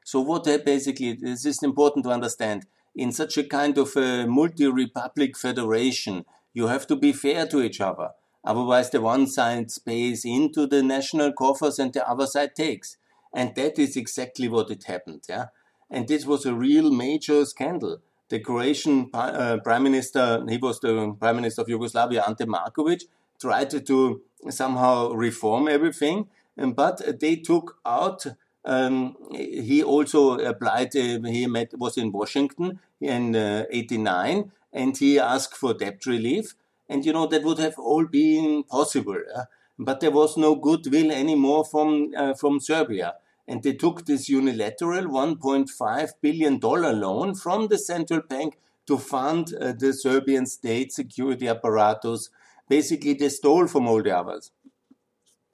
So 0.04 0.20
what 0.20 0.44
basically 0.64 1.12
this 1.12 1.44
is 1.44 1.62
important 1.62 2.04
to 2.06 2.10
understand. 2.10 2.66
In 2.94 3.12
such 3.12 3.36
a 3.36 3.44
kind 3.44 3.76
of 3.78 3.94
a 3.96 4.26
multi-republic 4.26 5.36
federation, 5.36 6.24
you 6.52 6.66
have 6.66 6.86
to 6.86 6.96
be 6.96 7.12
fair 7.12 7.46
to 7.46 7.62
each 7.62 7.80
other. 7.80 8.10
Otherwise, 8.44 8.90
the 8.90 9.00
one 9.00 9.26
side 9.26 9.68
pays 9.84 10.24
into 10.24 10.66
the 10.66 10.82
national 10.82 11.32
coffers 11.32 11.78
and 11.78 11.92
the 11.92 12.08
other 12.08 12.26
side 12.26 12.54
takes. 12.56 12.96
And 13.34 13.54
that 13.56 13.78
is 13.78 13.96
exactly 13.96 14.48
what 14.48 14.70
it 14.70 14.84
happened. 14.84 15.24
Yeah. 15.28 15.46
And 15.90 16.08
this 16.08 16.24
was 16.24 16.46
a 16.46 16.54
real 16.54 16.90
major 16.90 17.44
scandal 17.44 17.98
the 18.28 18.40
Croatian 18.40 19.10
uh, 19.14 19.58
prime 19.64 19.82
minister, 19.82 20.44
he 20.48 20.58
was 20.58 20.80
the 20.80 21.14
prime 21.18 21.36
minister 21.36 21.62
of 21.62 21.68
Yugoslavia, 21.68 22.24
Ante 22.26 22.44
Markovic, 22.44 23.04
tried 23.40 23.70
to 23.86 24.20
somehow 24.50 25.12
reform 25.12 25.68
everything, 25.68 26.28
um, 26.58 26.72
but 26.72 27.20
they 27.20 27.36
took 27.36 27.78
out. 27.86 28.26
Um, 28.64 29.16
he 29.32 29.82
also 29.82 30.38
applied. 30.38 30.94
Uh, 30.94 31.20
he 31.22 31.46
met 31.46 31.72
was 31.78 31.96
in 31.96 32.12
Washington 32.12 32.80
in 33.00 33.34
uh, 33.34 33.64
'89, 33.70 34.52
and 34.72 34.96
he 34.96 35.18
asked 35.18 35.56
for 35.56 35.72
debt 35.72 36.04
relief. 36.06 36.54
And 36.88 37.04
you 37.04 37.12
know 37.12 37.26
that 37.26 37.44
would 37.44 37.58
have 37.58 37.78
all 37.78 38.06
been 38.06 38.64
possible, 38.64 39.22
uh, 39.34 39.44
but 39.78 40.00
there 40.00 40.10
was 40.10 40.36
no 40.36 40.54
goodwill 40.54 41.12
anymore 41.12 41.64
from 41.64 42.12
uh, 42.16 42.34
from 42.34 42.60
Serbia 42.60 43.14
and 43.48 43.62
they 43.62 43.72
took 43.72 44.04
this 44.04 44.28
unilateral 44.28 45.04
1.5 45.04 46.10
billion 46.20 46.58
dollar 46.58 46.92
loan 46.92 47.34
from 47.34 47.68
the 47.68 47.78
central 47.78 48.20
bank 48.20 48.58
to 48.86 48.98
fund 48.98 49.54
uh, 49.60 49.72
the 49.72 49.92
Serbian 49.92 50.44
state 50.46 50.92
security 50.92 51.48
apparatus. 51.48 52.28
Basically, 52.68 53.14
they 53.14 53.30
stole 53.30 53.66
from 53.66 53.88
all 53.88 54.02
the 54.02 54.16
others. 54.16 54.52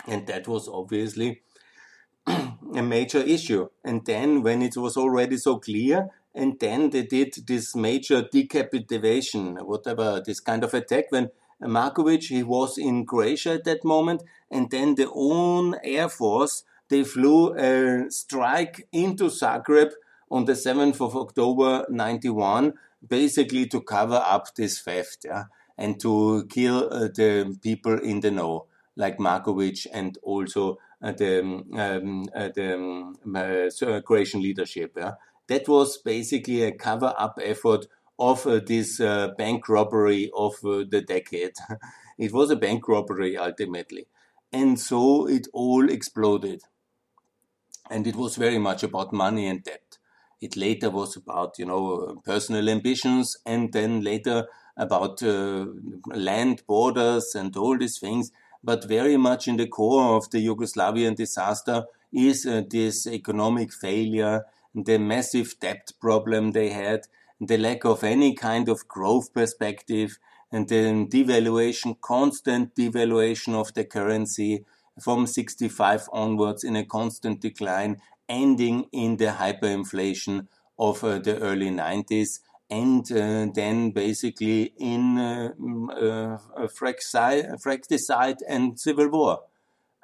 And 0.07 0.26
that 0.26 0.48
was 0.48 0.68
obviously 0.68 1.42
a 2.26 2.83
major 2.83 3.20
issue. 3.20 3.68
And 3.85 4.04
then, 4.04 4.42
when 4.42 4.61
it 4.61 4.76
was 4.76 4.96
already 4.96 5.37
so 5.37 5.59
clear, 5.59 6.09
and 6.35 6.59
then 6.59 6.90
they 6.90 7.02
did 7.02 7.35
this 7.46 7.76
major 7.76 8.26
decapitation, 8.30 9.57
whatever, 9.57 10.20
this 10.24 10.40
kind 10.40 10.64
of 10.64 10.74
attack 10.74 11.04
when 11.11 11.30
Markovic, 11.62 12.24
he 12.24 12.42
was 12.42 12.76
in 12.76 13.07
Croatia 13.07 13.52
at 13.52 13.64
that 13.64 13.85
moment, 13.85 14.24
and 14.50 14.70
then 14.70 14.96
the 14.96 15.09
own 15.14 15.76
air 15.85 16.09
force 16.09 16.64
they 16.94 17.02
flew 17.02 17.52
a 17.57 18.09
strike 18.09 18.87
into 18.92 19.24
Zagreb 19.24 19.90
on 20.30 20.44
the 20.44 20.52
7th 20.52 21.00
of 21.00 21.16
October 21.16 21.85
91, 21.88 22.74
basically 23.09 23.66
to 23.66 23.80
cover 23.80 24.22
up 24.24 24.54
this 24.54 24.80
theft 24.80 25.24
yeah, 25.24 25.46
and 25.76 25.98
to 26.00 26.46
kill 26.48 26.88
uh, 26.92 27.09
the 27.09 27.59
people 27.61 27.98
in 27.98 28.20
the 28.20 28.30
know, 28.30 28.66
like 28.94 29.18
Markovic 29.18 29.88
and 29.92 30.18
also 30.22 30.78
uh, 31.02 31.11
the, 31.11 31.40
um, 31.40 32.26
uh, 32.33 32.50
the 32.54 32.74
um, 32.74 33.16
uh, 33.35 34.00
Croatian 34.02 34.40
leadership. 34.40 34.92
Yeah. 34.96 35.14
That 35.48 35.66
was 35.66 35.98
basically 35.98 36.62
a 36.62 36.70
cover 36.70 37.12
up 37.18 37.40
effort 37.42 37.87
of 38.20 38.46
uh, 38.46 38.61
this 38.64 39.00
uh, 39.00 39.33
bank 39.37 39.68
robbery 39.68 40.30
of 40.33 40.54
the 40.62 41.02
decade. 41.04 41.54
it 42.18 42.33
was 42.33 42.50
a 42.50 42.57
bank 42.57 42.87
robbery 42.87 43.37
ultimately. 43.37 44.07
And 44.52 44.78
so 44.78 45.26
it 45.26 45.48
all 45.52 45.90
exploded 45.90 46.62
and 47.90 48.06
it 48.06 48.16
was 48.16 48.36
very 48.36 48.58
much 48.58 48.82
about 48.82 49.12
money 49.12 49.46
and 49.46 49.62
debt. 49.62 49.98
It 50.40 50.56
later 50.56 50.90
was 50.90 51.16
about 51.16 51.58
you 51.58 51.66
know 51.66 52.20
personal 52.24 52.68
ambitions, 52.68 53.36
and 53.46 53.72
then 53.72 54.00
later 54.02 54.46
about 54.76 55.22
uh, 55.22 55.66
land 56.06 56.62
borders 56.66 57.34
and 57.34 57.56
all 57.56 57.78
these 57.78 57.98
things. 57.98 58.32
But 58.62 58.84
very 58.84 59.16
much 59.16 59.46
in 59.46 59.56
the 59.56 59.66
core 59.66 60.16
of 60.16 60.30
the 60.30 60.44
Yugoslavian 60.44 61.16
disaster 61.16 61.84
is 62.12 62.46
uh, 62.46 62.62
this 62.68 63.06
economic 63.06 63.72
failure, 63.72 64.44
the 64.74 64.98
massive 64.98 65.58
debt 65.60 65.92
problem 66.00 66.52
they 66.52 66.70
had, 66.70 67.06
the 67.40 67.58
lack 67.58 67.84
of 67.84 68.02
any 68.02 68.34
kind 68.34 68.68
of 68.68 68.88
growth 68.88 69.32
perspective, 69.34 70.18
and 70.50 70.68
then 70.68 71.08
devaluation, 71.08 72.00
constant 72.00 72.74
devaluation 72.74 73.54
of 73.54 73.74
the 73.74 73.84
currency 73.84 74.64
from 75.00 75.26
65 75.26 76.09
onwards 76.12 76.64
in 76.64 76.76
a 76.76 76.85
constant 76.85 77.40
decline, 77.40 78.00
ending 78.28 78.87
in 78.92 79.16
the 79.16 79.26
hyperinflation 79.26 80.46
of 80.78 81.04
uh, 81.04 81.18
the 81.18 81.38
early 81.38 81.70
90s 81.70 82.40
and 82.70 83.11
uh, 83.12 83.46
then 83.54 83.90
basically 83.90 84.72
in 84.78 85.18
uh, 85.18 85.52
uh, 85.92 86.38
and 88.48 88.80
civil 88.80 89.09
war. 89.09 89.40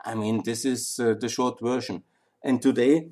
I 0.04 0.14
mean, 0.14 0.42
this 0.44 0.64
is 0.64 0.98
uh, 0.98 1.14
the 1.18 1.28
short 1.28 1.60
version. 1.60 2.02
And 2.42 2.60
today, 2.62 3.08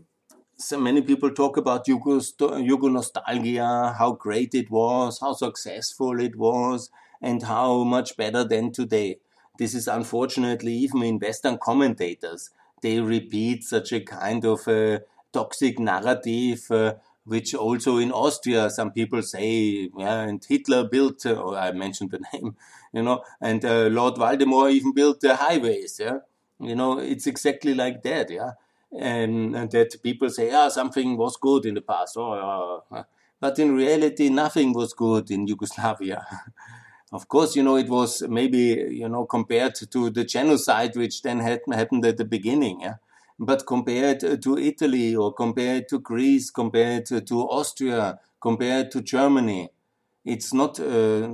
so 0.57 0.79
many 0.79 1.03
people 1.03 1.31
talk 1.31 1.57
about 1.57 1.87
Yugo 1.87 2.93
nostalgia, 2.93 3.95
how 3.99 4.13
great 4.13 4.55
it 4.55 4.71
was, 4.71 5.21
how 5.21 5.33
successful 5.35 6.21
it 6.21 6.37
was, 6.37 6.91
and 7.21 7.43
how 7.43 7.85
much 7.85 8.17
better 8.17 8.45
than 8.45 8.73
today. 8.73 9.19
This 9.59 9.75
is 9.75 9.89
unfortunately 9.89 10.73
even 10.73 11.03
in 11.03 11.19
Western 11.19 11.59
commentators. 11.59 12.51
They 12.81 13.01
repeat 13.01 13.65
such 13.65 13.93
a 13.93 14.01
kind 14.01 14.45
of 14.45 14.67
a 14.69 15.03
toxic 15.33 15.79
narrative, 15.79 16.65
uh, 16.71 16.95
which 17.25 17.55
also 17.55 17.99
in 17.99 18.13
Austria, 18.13 18.71
some 18.71 18.93
people 18.93 19.21
say, 19.23 19.91
yeah, 19.97 20.21
and 20.21 20.43
Hitler 20.49 20.85
built, 20.89 21.27
uh, 21.27 21.35
or 21.35 21.57
I 21.57 21.73
mentioned 21.73 22.13
the 22.13 22.21
name, 22.33 22.57
you 22.93 23.03
know, 23.03 23.23
and 23.41 23.65
uh, 23.65 23.89
Lord 23.89 24.15
Voldemort 24.15 24.73
even 24.73 24.93
built 24.93 25.21
the 25.21 25.37
highways, 25.37 26.01
yeah. 26.01 26.21
You 26.61 26.75
know, 26.75 26.99
it's 26.99 27.27
exactly 27.27 27.75
like 27.75 28.03
that, 28.03 28.31
yeah. 28.31 28.53
And, 28.99 29.55
and 29.55 29.71
that 29.73 30.03
people 30.03 30.31
say, 30.31 30.51
ah, 30.53 30.69
something 30.69 31.17
was 31.17 31.37
good 31.37 31.67
in 31.67 31.75
the 31.75 31.83
past, 31.83 32.17
oh, 32.17 32.83
uh, 32.91 33.03
but 33.41 33.59
in 33.59 33.75
reality, 33.75 34.29
nothing 34.31 34.73
was 34.73 34.93
good 34.95 35.31
in 35.31 35.47
Yugoslavia. 35.47 36.25
of 37.13 37.29
course, 37.29 37.57
you 37.57 37.63
know, 37.63 37.77
it 37.77 37.89
was 37.89 38.23
maybe, 38.29 38.87
you 38.91 39.09
know, 39.09 39.25
compared 39.25 39.75
to 39.77 40.11
the 40.11 40.25
genocide 40.25 40.97
which 40.97 41.23
then 41.23 41.41
had 41.41 41.61
happened 41.73 42.05
at 42.05 42.17
the 42.17 42.25
beginning, 42.25 42.81
yeah 42.81 42.95
but 43.39 43.67
compared 43.67 44.21
to 44.21 44.59
Italy 44.59 45.15
or 45.15 45.33
compared 45.33 45.89
to 45.89 46.01
Greece, 46.01 46.51
compared 46.51 47.07
to 47.07 47.49
Austria, 47.49 48.19
compared 48.41 48.91
to 48.91 49.01
Germany, 49.01 49.71
it's 50.25 50.53
not 50.53 50.81
uh, 50.81 51.29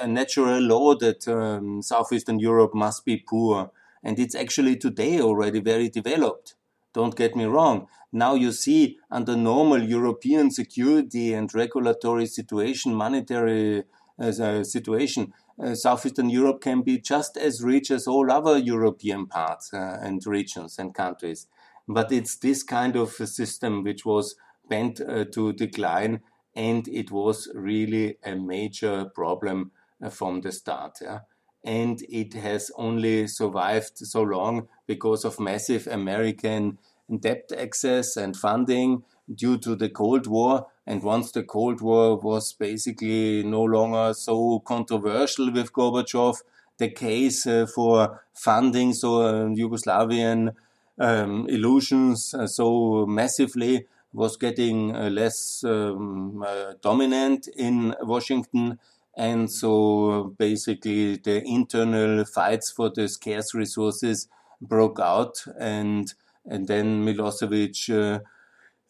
a 0.00 0.06
natural 0.06 0.60
law 0.60 0.94
that 0.94 1.26
um, 1.26 1.82
Southeastern 1.82 2.38
Europe 2.38 2.74
must 2.74 3.04
be 3.04 3.16
poor. 3.16 3.72
And 4.04 4.18
it's 4.18 4.34
actually 4.34 4.76
today 4.76 5.20
already 5.20 5.60
very 5.60 5.88
developed. 5.88 6.54
Don't 6.94 7.16
get 7.16 7.34
me 7.34 7.44
wrong. 7.44 7.88
Now 8.12 8.34
you 8.34 8.52
see 8.52 8.98
under 9.10 9.36
normal 9.36 9.82
European 9.82 10.50
security 10.50 11.34
and 11.34 11.52
regulatory 11.54 12.26
situation, 12.26 12.94
monetary 12.94 13.84
situation, 14.30 15.32
uh, 15.62 15.74
Southeastern 15.74 16.30
Europe 16.30 16.60
can 16.60 16.82
be 16.82 16.98
just 16.98 17.36
as 17.36 17.62
rich 17.62 17.90
as 17.90 18.06
all 18.06 18.30
other 18.30 18.58
European 18.58 19.26
parts 19.26 19.72
uh, 19.72 19.98
and 20.00 20.24
regions 20.26 20.78
and 20.78 20.94
countries. 20.94 21.46
But 21.88 22.12
it's 22.12 22.36
this 22.36 22.62
kind 22.62 22.96
of 22.96 23.10
system 23.10 23.82
which 23.82 24.04
was 24.04 24.36
bent 24.68 25.00
uh, 25.00 25.24
to 25.32 25.52
decline, 25.52 26.20
and 26.54 26.86
it 26.88 27.10
was 27.10 27.48
really 27.54 28.18
a 28.24 28.34
major 28.34 29.06
problem 29.06 29.72
uh, 30.02 30.08
from 30.08 30.40
the 30.40 30.52
start. 30.52 30.98
Yeah? 31.00 31.20
And 31.64 32.02
it 32.08 32.34
has 32.34 32.70
only 32.76 33.26
survived 33.28 33.98
so 33.98 34.22
long 34.22 34.68
because 34.86 35.24
of 35.24 35.40
massive 35.40 35.86
American 35.86 36.78
debt 37.20 37.52
access 37.56 38.16
and 38.16 38.36
funding 38.36 39.04
due 39.32 39.58
to 39.58 39.76
the 39.76 39.88
Cold 39.88 40.26
War. 40.26 40.66
And 40.86 41.02
once 41.02 41.30
the 41.30 41.44
Cold 41.44 41.80
War 41.80 42.16
was 42.16 42.52
basically 42.52 43.42
no 43.44 43.62
longer 43.62 44.14
so 44.14 44.60
controversial 44.60 45.52
with 45.52 45.72
Gorbachev, 45.72 46.42
the 46.78 46.90
case 46.90 47.46
uh, 47.46 47.66
for 47.66 48.22
funding 48.32 48.92
so 48.92 49.22
uh, 49.22 49.44
Yugoslavian 49.46 50.54
um, 50.98 51.46
illusions 51.48 52.34
uh, 52.34 52.46
so 52.46 53.06
massively 53.06 53.86
was 54.12 54.36
getting 54.36 54.94
uh, 54.94 55.08
less 55.08 55.64
um, 55.64 56.44
uh, 56.46 56.74
dominant 56.82 57.48
in 57.56 57.94
Washington. 58.02 58.78
And 59.16 59.50
so 59.50 60.34
basically 60.38 61.16
the 61.16 61.42
internal 61.44 62.24
fights 62.24 62.70
for 62.70 62.90
the 62.90 63.08
scarce 63.08 63.54
resources 63.54 64.28
broke 64.60 65.00
out 65.00 65.44
and 65.58 66.12
and 66.44 66.66
then 66.66 67.04
Milosevic 67.04 67.88
uh, 67.90 68.20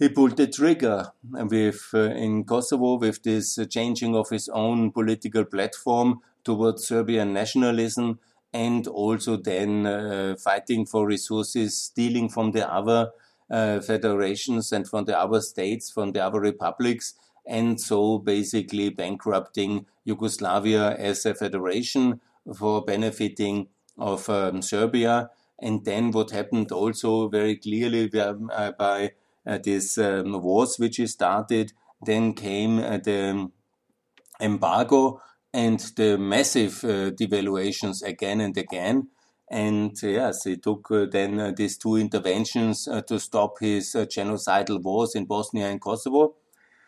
he 0.02 0.08
pulled 0.08 0.36
the 0.36 0.48
trigger 0.48 1.12
with 1.30 1.90
uh, 1.94 2.10
in 2.10 2.42
Kosovo 2.42 2.98
with 2.98 3.22
this 3.22 3.56
uh, 3.56 3.64
changing 3.64 4.16
of 4.16 4.30
his 4.30 4.48
own 4.48 4.90
political 4.90 5.44
platform 5.44 6.18
towards 6.42 6.88
Serbian 6.88 7.32
nationalism 7.32 8.18
and 8.52 8.88
also 8.88 9.36
then 9.36 9.86
uh, 9.86 10.34
fighting 10.42 10.86
for 10.86 11.06
resources, 11.06 11.76
stealing 11.76 12.28
from 12.28 12.50
the 12.50 12.68
other 12.68 13.10
uh, 13.48 13.78
federations 13.78 14.72
and 14.72 14.88
from 14.88 15.04
the 15.04 15.16
other 15.16 15.40
states, 15.40 15.92
from 15.92 16.10
the 16.10 16.24
other 16.24 16.40
republics, 16.40 17.14
and 17.46 17.80
so 17.80 18.18
basically 18.18 18.90
bankrupting 18.90 19.86
Yugoslavia 20.04 20.96
as 20.96 21.24
a 21.24 21.32
federation 21.32 22.20
for 22.58 22.84
benefiting 22.84 23.68
of 23.96 24.28
um, 24.28 24.62
Serbia. 24.62 25.30
And 25.60 25.84
then 25.84 26.10
what 26.10 26.32
happened 26.32 26.72
also 26.72 27.28
very 27.28 27.54
clearly 27.54 28.10
uh, 28.18 28.72
by 28.72 29.12
uh, 29.46 29.58
this 29.62 29.98
um, 29.98 30.40
wars 30.42 30.76
which 30.78 31.00
started. 31.06 31.72
Then 32.04 32.34
came 32.34 32.78
uh, 32.78 32.98
the 32.98 33.50
embargo 34.40 35.20
and 35.54 35.78
the 35.96 36.18
massive 36.18 36.82
uh, 36.84 37.10
devaluations 37.10 38.02
again 38.02 38.40
and 38.40 38.56
again. 38.56 39.08
And 39.50 39.94
yes, 40.02 40.44
he 40.44 40.56
took 40.56 40.90
uh, 40.90 41.06
then 41.10 41.38
uh, 41.38 41.52
these 41.54 41.76
two 41.76 41.96
interventions 41.96 42.88
uh, 42.88 43.02
to 43.02 43.20
stop 43.20 43.58
his 43.60 43.94
genocidal 43.94 44.82
wars 44.82 45.14
in 45.14 45.26
Bosnia 45.26 45.68
and 45.68 45.80
Kosovo. 45.80 46.36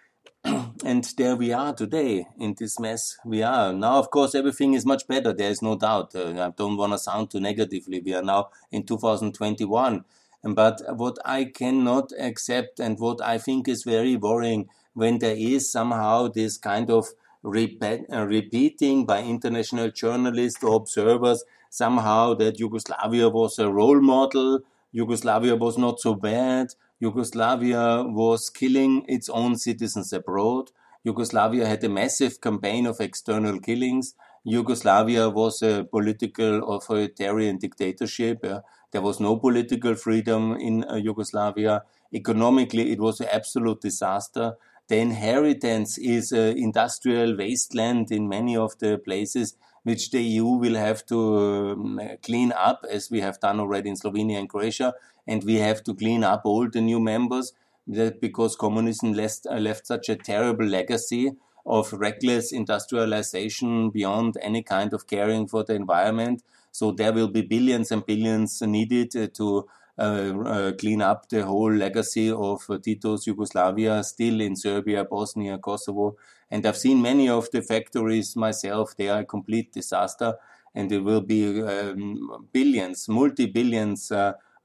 and 0.45 1.05
there 1.19 1.37
we 1.37 1.53
are 1.53 1.75
today 1.75 2.27
in 2.39 2.55
this 2.59 2.81
mess. 2.81 3.19
We 3.25 3.43
are 3.43 3.73
now, 3.73 3.99
of 3.99 4.11
course, 4.11 4.35
everything 4.35 4.73
is 4.73 4.87
much 4.87 5.07
better. 5.07 5.33
There 5.35 5.51
is 5.51 5.61
no 5.61 5.77
doubt. 5.77 6.17
I 6.17 6.51
don't 6.57 6.77
want 6.77 6.93
to 6.93 6.99
sound 6.99 7.31
too 7.31 7.41
negatively. 7.41 8.01
We 8.01 8.15
are 8.15 8.23
now 8.23 8.49
in 8.73 8.85
2021 8.85 10.05
but 10.45 10.83
what 10.97 11.17
I 11.25 11.45
cannot 11.45 12.13
accept 12.19 12.79
and 12.79 12.99
what 12.99 13.23
I 13.23 13.39
think 13.39 13.69
is 13.69 13.83
very 13.85 14.17
worrying 14.17 14.69
when 14.93 15.19
there 15.19 15.37
is 15.37 15.71
somehow 15.73 16.29
this 16.29 16.59
kind 16.59 16.91
of 16.91 17.09
repeat, 17.43 18.03
uh, 18.13 18.27
repeating 18.27 19.07
by 19.07 19.23
international 19.23 19.91
journalists 19.91 20.63
or 20.63 20.77
observers 20.77 21.45
somehow 21.71 22.35
that 22.35 22.59
Yugoslavia 22.59 23.29
was 23.29 23.59
a 23.59 23.71
role 23.71 24.01
model, 24.01 24.61
Yugoslavia 24.93 25.57
was 25.57 25.77
not 25.77 25.99
so 25.99 26.15
bad, 26.15 26.69
Yugoslavia 27.01 28.05
was 28.07 28.49
killing 28.51 29.05
its 29.09 29.29
own 29.29 29.57
citizens 29.57 30.13
abroad, 30.13 30.71
Yugoslavia 31.03 31.67
had 31.67 31.83
a 31.85 31.89
massive 31.89 32.41
campaign 32.41 32.87
of 32.87 33.01
external 33.01 33.59
killings, 33.59 34.15
Yugoslavia 34.45 35.31
was 35.31 35.63
a 35.63 35.85
political 35.85 36.77
authoritarian 36.77 37.57
dictatorship. 37.57 38.45
Uh, 38.45 38.61
there 38.95 39.03
was 39.03 39.19
no 39.19 39.37
political 39.37 39.97
freedom 39.97 40.53
in 40.53 40.85
uh, 40.85 40.95
Yugoslavia. 40.95 41.83
Economically, 42.15 42.93
it 42.93 43.01
was 43.01 43.19
an 43.21 43.27
absolute 43.33 43.81
disaster. 43.81 44.55
The 44.87 44.99
inheritance 44.99 45.99
is 45.99 46.31
an 46.31 46.57
industrial 46.57 47.37
wasteland 47.37 48.13
in 48.13 48.29
many 48.29 48.57
of 48.57 48.79
the 48.79 48.99
places 48.99 49.57
which 49.83 50.13
the 50.13 50.23
EU 50.23 50.47
will 50.47 50.77
have 50.77 51.05
to 51.07 51.19
um, 51.73 52.01
clean 52.23 52.53
up, 52.53 52.85
as 52.89 53.11
we 53.11 53.21
have 53.21 53.41
done 53.41 53.59
already 53.59 53.89
in 53.89 53.97
Slovenia 53.97 54.39
and 54.39 54.49
Croatia. 54.49 54.95
And 55.27 55.43
we 55.43 55.57
have 55.57 55.83
to 55.85 55.95
clean 55.95 56.23
up 56.23 56.43
all 56.45 56.71
the 56.71 56.81
new 56.81 57.01
members 57.01 57.53
because 58.21 58.55
communism 58.55 59.13
left, 59.13 59.45
uh, 59.51 59.57
left 59.57 59.89
such 59.89 60.09
a 60.09 60.15
terrible 60.15 60.67
legacy 60.67 61.33
of 61.67 61.93
reckless 61.93 62.53
industrialization 62.53 63.91
beyond 63.91 64.37
any 64.41 64.63
kind 64.63 64.93
of 64.93 65.09
caring 65.09 65.49
for 65.49 65.65
the 65.65 65.75
environment 65.75 66.45
so 66.75 66.91
there 66.91 67.13
will 67.13 67.29
be 67.29 67.43
billions 67.43 67.93
and 67.93 68.05
billions 68.05 68.61
needed 68.63 69.15
uh, 69.15 69.29
to 69.29 69.69
uh, 69.97 70.03
uh, 70.45 70.73
clean 70.73 71.01
up 71.01 71.29
the 71.29 71.45
whole 71.47 71.73
legacy 71.73 72.29
of 72.33 72.67
Tito's 72.83 73.29
Yugoslavia, 73.29 74.03
still 74.03 74.41
in 74.41 74.57
Serbia, 74.57 75.05
Bosnia, 75.05 75.57
Kosovo. 75.59 76.17
And 76.51 76.67
I've 76.67 76.77
seen 76.77 77.01
many 77.01 77.29
of 77.29 77.49
the 77.53 77.63
factories 77.63 78.35
myself. 78.35 78.97
They 78.97 79.09
are 79.09 79.21
a 79.21 79.25
complete 79.25 79.73
disaster. 79.73 80.35
And 80.75 80.91
there 80.91 81.01
will 81.01 81.21
be 81.21 81.63
um, 81.63 82.49
billions, 82.53 83.09
multi 83.09 83.47
billions 83.47 84.11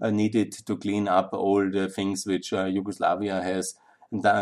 needed 0.01 0.51
to 0.65 0.77
clean 0.77 1.07
up 1.07 1.29
all 1.33 1.69
the 1.69 1.89
things 1.89 2.25
which 2.25 2.51
uh, 2.53 2.65
Yugoslavia 2.65 3.43
has 3.43 3.75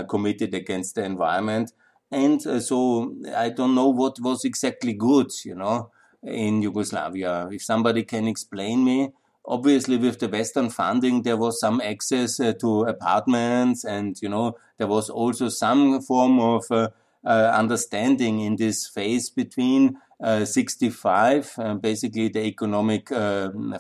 committed 0.08 0.54
against 0.54 0.96
the 0.96 1.04
environment. 1.04 1.74
And 2.12 2.46
uh, 2.48 2.62
so 2.62 3.14
I 3.36 3.50
don't 3.50 3.76
know 3.76 3.90
what 3.90 4.22
was 4.22 4.46
exactly 4.46 4.94
good, 4.94 5.32
you 5.44 5.56
know 5.56 5.92
in 6.28 6.62
Yugoslavia. 6.62 7.50
If 7.52 7.64
somebody 7.64 8.04
can 8.04 8.28
explain 8.28 8.84
me, 8.84 9.12
obviously 9.46 9.98
with 9.98 10.20
the 10.20 10.28
Western 10.28 10.70
funding, 10.70 11.24
there 11.24 11.38
was 11.38 11.60
some 11.60 11.82
access 11.82 12.40
uh, 12.40 12.54
to 12.60 12.84
apartments 12.84 13.86
and, 13.86 14.22
you 14.22 14.30
know, 14.30 14.58
there 14.78 14.88
was 14.88 15.10
also 15.10 15.50
some 15.50 16.02
form 16.02 16.40
of 16.40 16.66
uh, 16.70 16.90
uh, 17.26 17.52
understanding 17.54 18.42
in 18.42 18.56
this 18.56 18.88
phase 18.88 19.30
between 19.30 19.98
uh, 20.24 20.46
65, 20.46 21.54
uh, 21.58 21.74
basically 21.76 22.28
the 22.30 22.42
economic, 22.46 23.10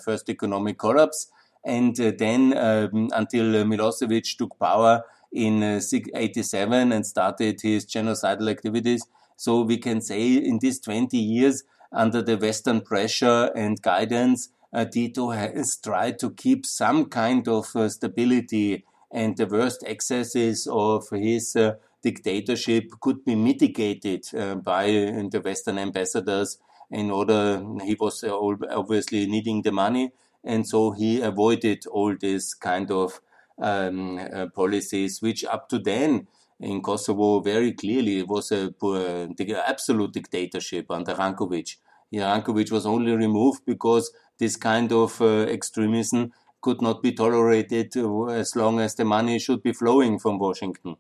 first 0.04 0.30
economic 0.30 0.78
collapse, 0.78 1.32
and 1.66 1.96
then 1.96 2.58
um, 2.58 3.10
until 3.14 3.46
Milosevic 3.66 4.38
took 4.38 4.58
power 4.60 5.04
in 5.34 5.62
87 5.64 6.92
and 6.92 7.06
started 7.06 7.60
his 7.62 7.86
genocidal 7.86 8.50
activities. 8.50 9.06
So 9.36 9.62
we 9.62 9.78
can 9.78 10.02
say 10.02 10.36
in 10.36 10.60
these 10.60 10.80
20 10.80 11.18
years, 11.18 11.64
under 11.92 12.22
the 12.22 12.38
Western 12.38 12.82
pressure 12.82 13.52
and 13.56 13.82
guidance, 13.82 14.50
uh, 14.74 14.86
Tito 14.86 15.30
has 15.32 15.78
tried 15.78 16.20
to 16.20 16.32
keep 16.32 16.66
some 16.66 17.06
kind 17.06 17.48
of 17.48 17.76
uh, 17.76 17.90
stability, 17.90 18.86
and 19.12 19.38
the 19.38 19.46
worst 19.46 19.84
excesses 19.86 20.68
of 20.70 21.10
his 21.10 21.56
uh, 21.56 21.76
dictatorship 22.04 22.92
could 23.02 23.24
be 23.24 23.36
mitigated 23.36 24.26
uh, 24.36 24.56
by 24.56 24.88
the 24.88 25.42
Western 25.44 25.80
ambassadors. 25.80 26.58
In 26.92 27.12
order, 27.12 27.64
he 27.84 27.96
was 28.00 28.24
uh, 28.24 28.38
obviously 28.72 29.26
needing 29.26 29.62
the 29.62 29.72
money, 29.72 30.12
and 30.44 30.68
so 30.68 30.92
he 30.92 31.22
avoided 31.22 31.86
all 31.88 32.16
this 32.16 32.54
kind 32.54 32.92
of 32.92 33.20
um, 33.60 34.20
uh, 34.20 34.48
policies, 34.54 35.22
which 35.22 35.44
up 35.46 35.70
to 35.70 35.80
then 35.80 36.28
in 36.60 36.82
Kosovo 36.82 37.40
very 37.40 37.74
clearly 37.74 38.20
It 38.20 38.28
was 38.28 38.52
a, 38.52 38.74
a 38.84 39.70
absolute 39.70 40.14
dictatorship 40.14 40.90
under 40.90 41.14
Rankovic. 41.14 41.78
Rankovic 42.14 42.72
was 42.72 42.86
only 42.86 43.12
removed 43.12 43.66
because 43.66 44.12
this 44.40 44.56
kind 44.56 44.92
of 44.92 45.22
uh, 45.22 45.42
extremism 45.44 46.32
could 46.62 46.82
not 46.82 47.02
be 47.04 47.12
tolerated 47.12 47.96
as 48.32 48.56
long 48.56 48.80
as 48.80 48.96
the 48.96 49.06
money 49.06 49.40
should 49.40 49.62
be 49.62 49.74
flowing 49.74 50.20
from 50.20 50.40
Washington. 50.40 50.96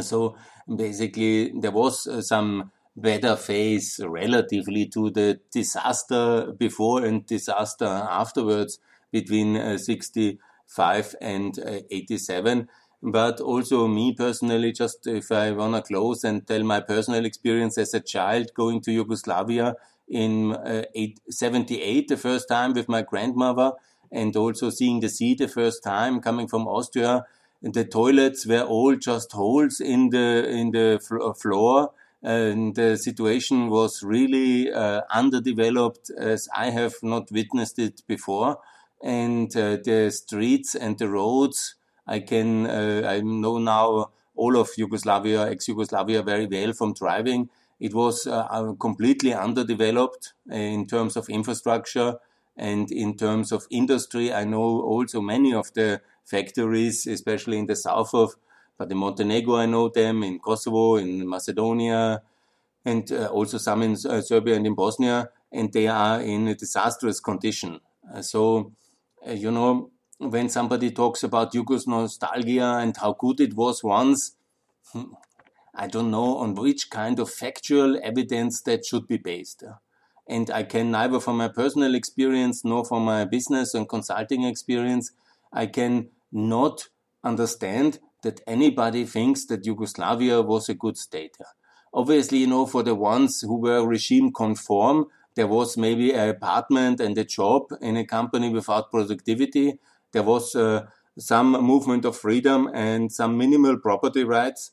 So 0.00 0.36
basically, 0.74 1.52
there 1.58 1.70
was 1.72 2.06
uh, 2.06 2.22
some 2.22 2.70
better 2.96 3.36
phase 3.36 4.00
relatively 4.04 4.86
to 4.86 5.10
the 5.10 5.40
disaster 5.50 6.52
before 6.52 7.04
and 7.04 7.26
disaster 7.26 7.86
afterwards 7.86 8.78
between 9.10 9.56
uh, 9.56 9.78
65 9.78 11.14
and 11.20 11.58
uh, 11.58 11.80
87. 11.90 12.68
But 13.02 13.40
also 13.40 13.86
me 13.86 14.12
personally, 14.12 14.72
just 14.72 15.06
if 15.06 15.32
I 15.32 15.52
want 15.52 15.74
to 15.74 15.82
close 15.82 16.22
and 16.22 16.46
tell 16.46 16.62
my 16.62 16.80
personal 16.80 17.24
experience 17.24 17.78
as 17.78 17.94
a 17.94 18.00
child 18.00 18.52
going 18.54 18.82
to 18.82 18.92
Yugoslavia 18.92 19.74
in 20.08 20.52
uh, 20.52 20.82
eight, 20.94 21.20
78 21.30 22.08
the 22.08 22.16
first 22.16 22.48
time 22.48 22.74
with 22.74 22.88
my 22.88 23.02
grandmother 23.02 23.72
and 24.12 24.36
also 24.36 24.70
seeing 24.70 25.00
the 25.00 25.08
sea 25.08 25.34
the 25.34 25.48
first 25.48 25.82
time 25.82 26.20
coming 26.20 26.48
from 26.48 26.66
Austria. 26.66 27.24
The 27.62 27.84
toilets 27.84 28.46
were 28.46 28.62
all 28.62 28.96
just 28.96 29.32
holes 29.32 29.80
in 29.80 30.10
the 30.10 30.48
in 30.48 30.70
the 30.70 30.98
floor, 31.38 31.92
and 32.22 32.74
the 32.74 32.96
situation 32.96 33.68
was 33.68 34.02
really 34.02 34.72
uh, 34.72 35.02
underdeveloped 35.12 36.10
as 36.18 36.48
I 36.56 36.70
have 36.70 36.94
not 37.02 37.30
witnessed 37.30 37.78
it 37.78 38.02
before. 38.06 38.58
And 39.02 39.54
uh, 39.56 39.76
the 39.84 40.10
streets 40.10 40.74
and 40.74 40.98
the 40.98 41.08
roads, 41.08 41.76
I 42.16 42.20
can 42.20 42.66
uh, 42.66 43.02
I 43.06 43.20
know 43.20 43.58
now 43.58 44.10
all 44.34 44.56
of 44.56 44.68
Yugoslavia, 44.76 45.50
ex-Yugoslavia, 45.50 46.22
very 46.22 46.46
well 46.46 46.72
from 46.72 46.94
driving 46.94 47.48
it 47.80 47.94
was 47.94 48.26
uh, 48.26 48.74
completely 48.78 49.32
underdeveloped 49.32 50.34
in 50.50 50.86
terms 50.86 51.16
of 51.16 51.28
infrastructure 51.30 52.16
and 52.56 52.92
in 52.92 53.16
terms 53.16 53.52
of 53.52 53.66
industry. 53.70 54.32
I 54.32 54.44
know 54.44 54.82
also 54.82 55.22
many 55.22 55.54
of 55.54 55.72
the 55.72 56.02
factories, 56.24 57.06
especially 57.06 57.58
in 57.58 57.66
the 57.66 57.74
south 57.74 58.12
of, 58.14 58.36
but 58.76 58.90
in 58.90 58.98
Montenegro 58.98 59.56
I 59.56 59.66
know 59.66 59.88
them, 59.88 60.22
in 60.22 60.38
Kosovo, 60.38 60.96
in 60.96 61.26
Macedonia, 61.26 62.22
and 62.84 63.10
uh, 63.10 63.26
also 63.28 63.56
some 63.56 63.82
in 63.82 63.92
uh, 63.92 64.20
Serbia 64.20 64.56
and 64.56 64.66
in 64.66 64.74
Bosnia, 64.74 65.30
and 65.50 65.72
they 65.72 65.88
are 65.88 66.20
in 66.20 66.48
a 66.48 66.54
disastrous 66.54 67.18
condition. 67.18 67.80
Uh, 68.14 68.20
so, 68.20 68.72
uh, 69.26 69.32
you 69.32 69.50
know, 69.50 69.90
when 70.20 70.50
somebody 70.50 70.90
talks 70.90 71.22
about 71.22 71.54
Yugos 71.54 71.86
nostalgia 71.86 72.76
and 72.78 72.94
how 72.96 73.14
good 73.14 73.40
it 73.40 73.54
was 73.54 73.82
once, 73.82 74.36
hmm, 74.92 75.14
I 75.74 75.86
don't 75.86 76.10
know 76.10 76.36
on 76.36 76.54
which 76.54 76.90
kind 76.90 77.18
of 77.18 77.30
factual 77.30 77.98
evidence 78.02 78.60
that 78.62 78.84
should 78.84 79.08
be 79.08 79.16
based. 79.16 79.64
And 80.28 80.50
I 80.50 80.64
can 80.64 80.90
neither 80.90 81.20
from 81.20 81.38
my 81.38 81.48
personal 81.48 81.94
experience 81.94 82.64
nor 82.64 82.84
from 82.84 83.04
my 83.04 83.24
business 83.24 83.72
and 83.74 83.88
consulting 83.88 84.44
experience, 84.44 85.12
I 85.52 85.66
can 85.66 86.10
not 86.30 86.88
understand 87.24 87.98
that 88.22 88.42
anybody 88.46 89.06
thinks 89.06 89.46
that 89.46 89.64
Yugoslavia 89.64 90.42
was 90.42 90.68
a 90.68 90.74
good 90.74 90.98
state. 90.98 91.36
Obviously, 91.94 92.38
you 92.38 92.46
know, 92.46 92.66
for 92.66 92.82
the 92.82 92.94
ones 92.94 93.40
who 93.40 93.58
were 93.58 93.86
regime 93.86 94.32
conform, 94.32 95.06
there 95.34 95.46
was 95.46 95.78
maybe 95.78 96.12
an 96.12 96.28
apartment 96.28 97.00
and 97.00 97.16
a 97.16 97.24
job 97.24 97.62
in 97.80 97.96
a 97.96 98.04
company 98.04 98.50
without 98.50 98.90
productivity. 98.90 99.78
There 100.12 100.22
was 100.22 100.54
uh, 100.54 100.86
some 101.18 101.52
movement 101.52 102.04
of 102.04 102.16
freedom 102.16 102.68
and 102.72 103.12
some 103.12 103.36
minimal 103.36 103.78
property 103.78 104.24
rights. 104.24 104.72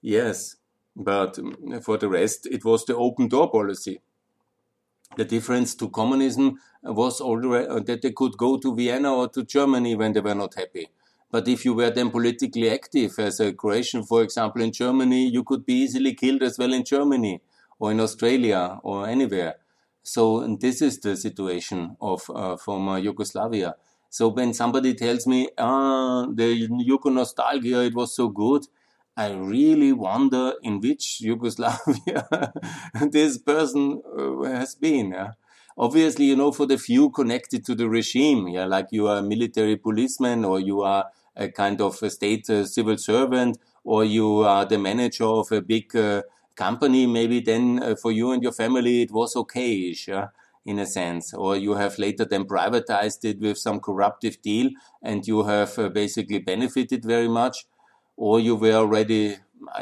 Yes, 0.00 0.56
but 0.96 1.38
for 1.82 1.96
the 1.96 2.08
rest, 2.08 2.46
it 2.46 2.64
was 2.64 2.84
the 2.84 2.96
open 2.96 3.28
door 3.28 3.50
policy. 3.50 4.00
The 5.16 5.24
difference 5.24 5.74
to 5.76 5.88
communism 5.88 6.58
was 6.82 7.20
already 7.20 7.66
uh, 7.66 7.80
that 7.80 8.02
they 8.02 8.12
could 8.12 8.36
go 8.36 8.58
to 8.58 8.74
Vienna 8.74 9.14
or 9.14 9.28
to 9.28 9.42
Germany 9.42 9.94
when 9.94 10.12
they 10.12 10.20
were 10.20 10.34
not 10.34 10.54
happy. 10.54 10.88
But 11.30 11.48
if 11.48 11.64
you 11.64 11.74
were 11.74 11.90
then 11.90 12.10
politically 12.10 12.70
active 12.70 13.18
as 13.18 13.40
a 13.40 13.52
Croatian, 13.52 14.02
for 14.04 14.22
example, 14.22 14.62
in 14.62 14.72
Germany, 14.72 15.28
you 15.28 15.44
could 15.44 15.66
be 15.66 15.74
easily 15.74 16.14
killed 16.14 16.42
as 16.42 16.58
well 16.58 16.72
in 16.72 16.84
Germany 16.84 17.40
or 17.78 17.90
in 17.90 18.00
Australia 18.00 18.78
or 18.82 19.06
anywhere. 19.06 19.56
So 20.02 20.56
this 20.58 20.80
is 20.80 21.00
the 21.00 21.16
situation 21.16 21.96
of 22.00 22.30
uh, 22.34 22.56
former 22.56 22.98
Yugoslavia. 22.98 23.74
So 24.10 24.28
when 24.28 24.54
somebody 24.54 24.94
tells 24.94 25.26
me, 25.26 25.48
ah, 25.58 26.26
the 26.32 26.68
Yugo 26.68 27.12
nostalgia, 27.12 27.82
it 27.84 27.94
was 27.94 28.14
so 28.14 28.28
good, 28.28 28.66
I 29.16 29.32
really 29.32 29.92
wonder 29.92 30.54
in 30.62 30.80
which 30.80 31.20
Yugoslavia 31.20 32.52
this 33.10 33.36
person 33.38 34.00
uh, 34.16 34.42
has 34.44 34.74
been. 34.76 35.10
Yeah? 35.10 35.32
Obviously, 35.76 36.26
you 36.26 36.36
know, 36.36 36.52
for 36.52 36.66
the 36.66 36.78
few 36.78 37.10
connected 37.10 37.64
to 37.66 37.74
the 37.74 37.88
regime, 37.88 38.48
yeah, 38.48 38.64
like 38.64 38.88
you 38.90 39.06
are 39.08 39.18
a 39.18 39.22
military 39.22 39.76
policeman 39.76 40.44
or 40.44 40.60
you 40.60 40.82
are 40.82 41.06
a 41.36 41.48
kind 41.48 41.80
of 41.80 42.02
a 42.02 42.10
state 42.10 42.48
uh, 42.50 42.64
civil 42.64 42.96
servant 42.96 43.58
or 43.84 44.04
you 44.04 44.38
are 44.40 44.64
the 44.64 44.78
manager 44.78 45.24
of 45.24 45.50
a 45.52 45.60
big 45.60 45.94
uh, 45.94 46.22
company, 46.56 47.06
maybe 47.06 47.40
then 47.40 47.80
uh, 47.82 47.94
for 47.94 48.10
you 48.10 48.32
and 48.32 48.42
your 48.42 48.52
family 48.52 49.02
it 49.02 49.10
was 49.12 49.36
okay-ish, 49.36 50.08
yeah, 50.08 50.28
in 50.68 50.78
a 50.78 50.86
sense. 50.86 51.32
Or 51.32 51.56
you 51.56 51.74
have 51.74 51.98
later 51.98 52.24
then 52.24 52.44
privatized 52.44 53.24
it 53.24 53.40
with 53.40 53.58
some 53.58 53.80
corruptive 53.80 54.40
deal 54.42 54.70
and 55.02 55.26
you 55.26 55.44
have 55.44 55.78
uh, 55.78 55.88
basically 55.88 56.38
benefited 56.38 57.04
very 57.04 57.28
much. 57.28 57.66
Or 58.16 58.40
you 58.40 58.56
were 58.56 58.74
already 58.74 59.36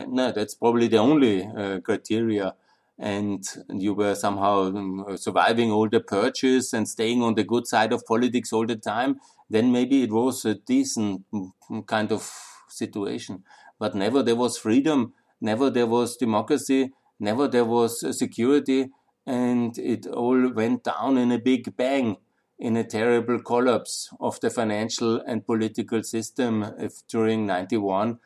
no 0.07 0.33
that's 0.33 0.55
probably 0.55 0.88
the 0.88 0.99
only 0.99 1.44
uh, 1.44 1.81
criteria. 1.81 2.55
And 2.99 3.44
you 3.68 3.92
were 3.92 4.14
somehow 4.14 4.68
um, 4.68 5.16
surviving 5.16 5.70
all 5.70 5.88
the 5.88 6.01
purges 6.01 6.72
and 6.72 6.88
staying 6.88 7.22
on 7.22 7.35
the 7.35 7.44
good 7.44 7.66
side 7.66 7.92
of 7.92 8.07
politics 8.07 8.53
all 8.53 8.66
the 8.66 8.77
time 8.77 9.20
then 9.49 9.70
maybe 9.70 10.03
it 10.03 10.11
was 10.11 10.44
a 10.44 10.55
decent 10.57 11.25
mm, 11.33 11.53
kind 11.87 12.11
of 12.11 12.29
situation. 12.68 13.44
But 13.79 13.94
never 13.94 14.22
there 14.22 14.35
was 14.37 14.57
freedom 14.57 15.12
never 15.40 15.68
there 15.68 15.87
was 15.87 16.16
democracy 16.16 16.92
never 17.20 17.46
there 17.49 17.64
was 17.64 18.01
security 18.18 18.90
and 19.26 19.76
it 19.78 20.06
all 20.06 20.52
went 20.52 20.84
down 20.84 21.18
in 21.18 21.32
a 21.32 21.38
big 21.38 21.76
bang 21.76 22.16
in 22.58 22.76
a 22.76 22.84
terrible 22.84 23.40
collapse 23.40 24.08
of 24.20 24.40
the 24.40 24.50
financial 24.50 25.20
and 25.26 25.44
political 25.44 26.02
system 26.02 26.64
during 27.08 27.46
91 27.46 28.18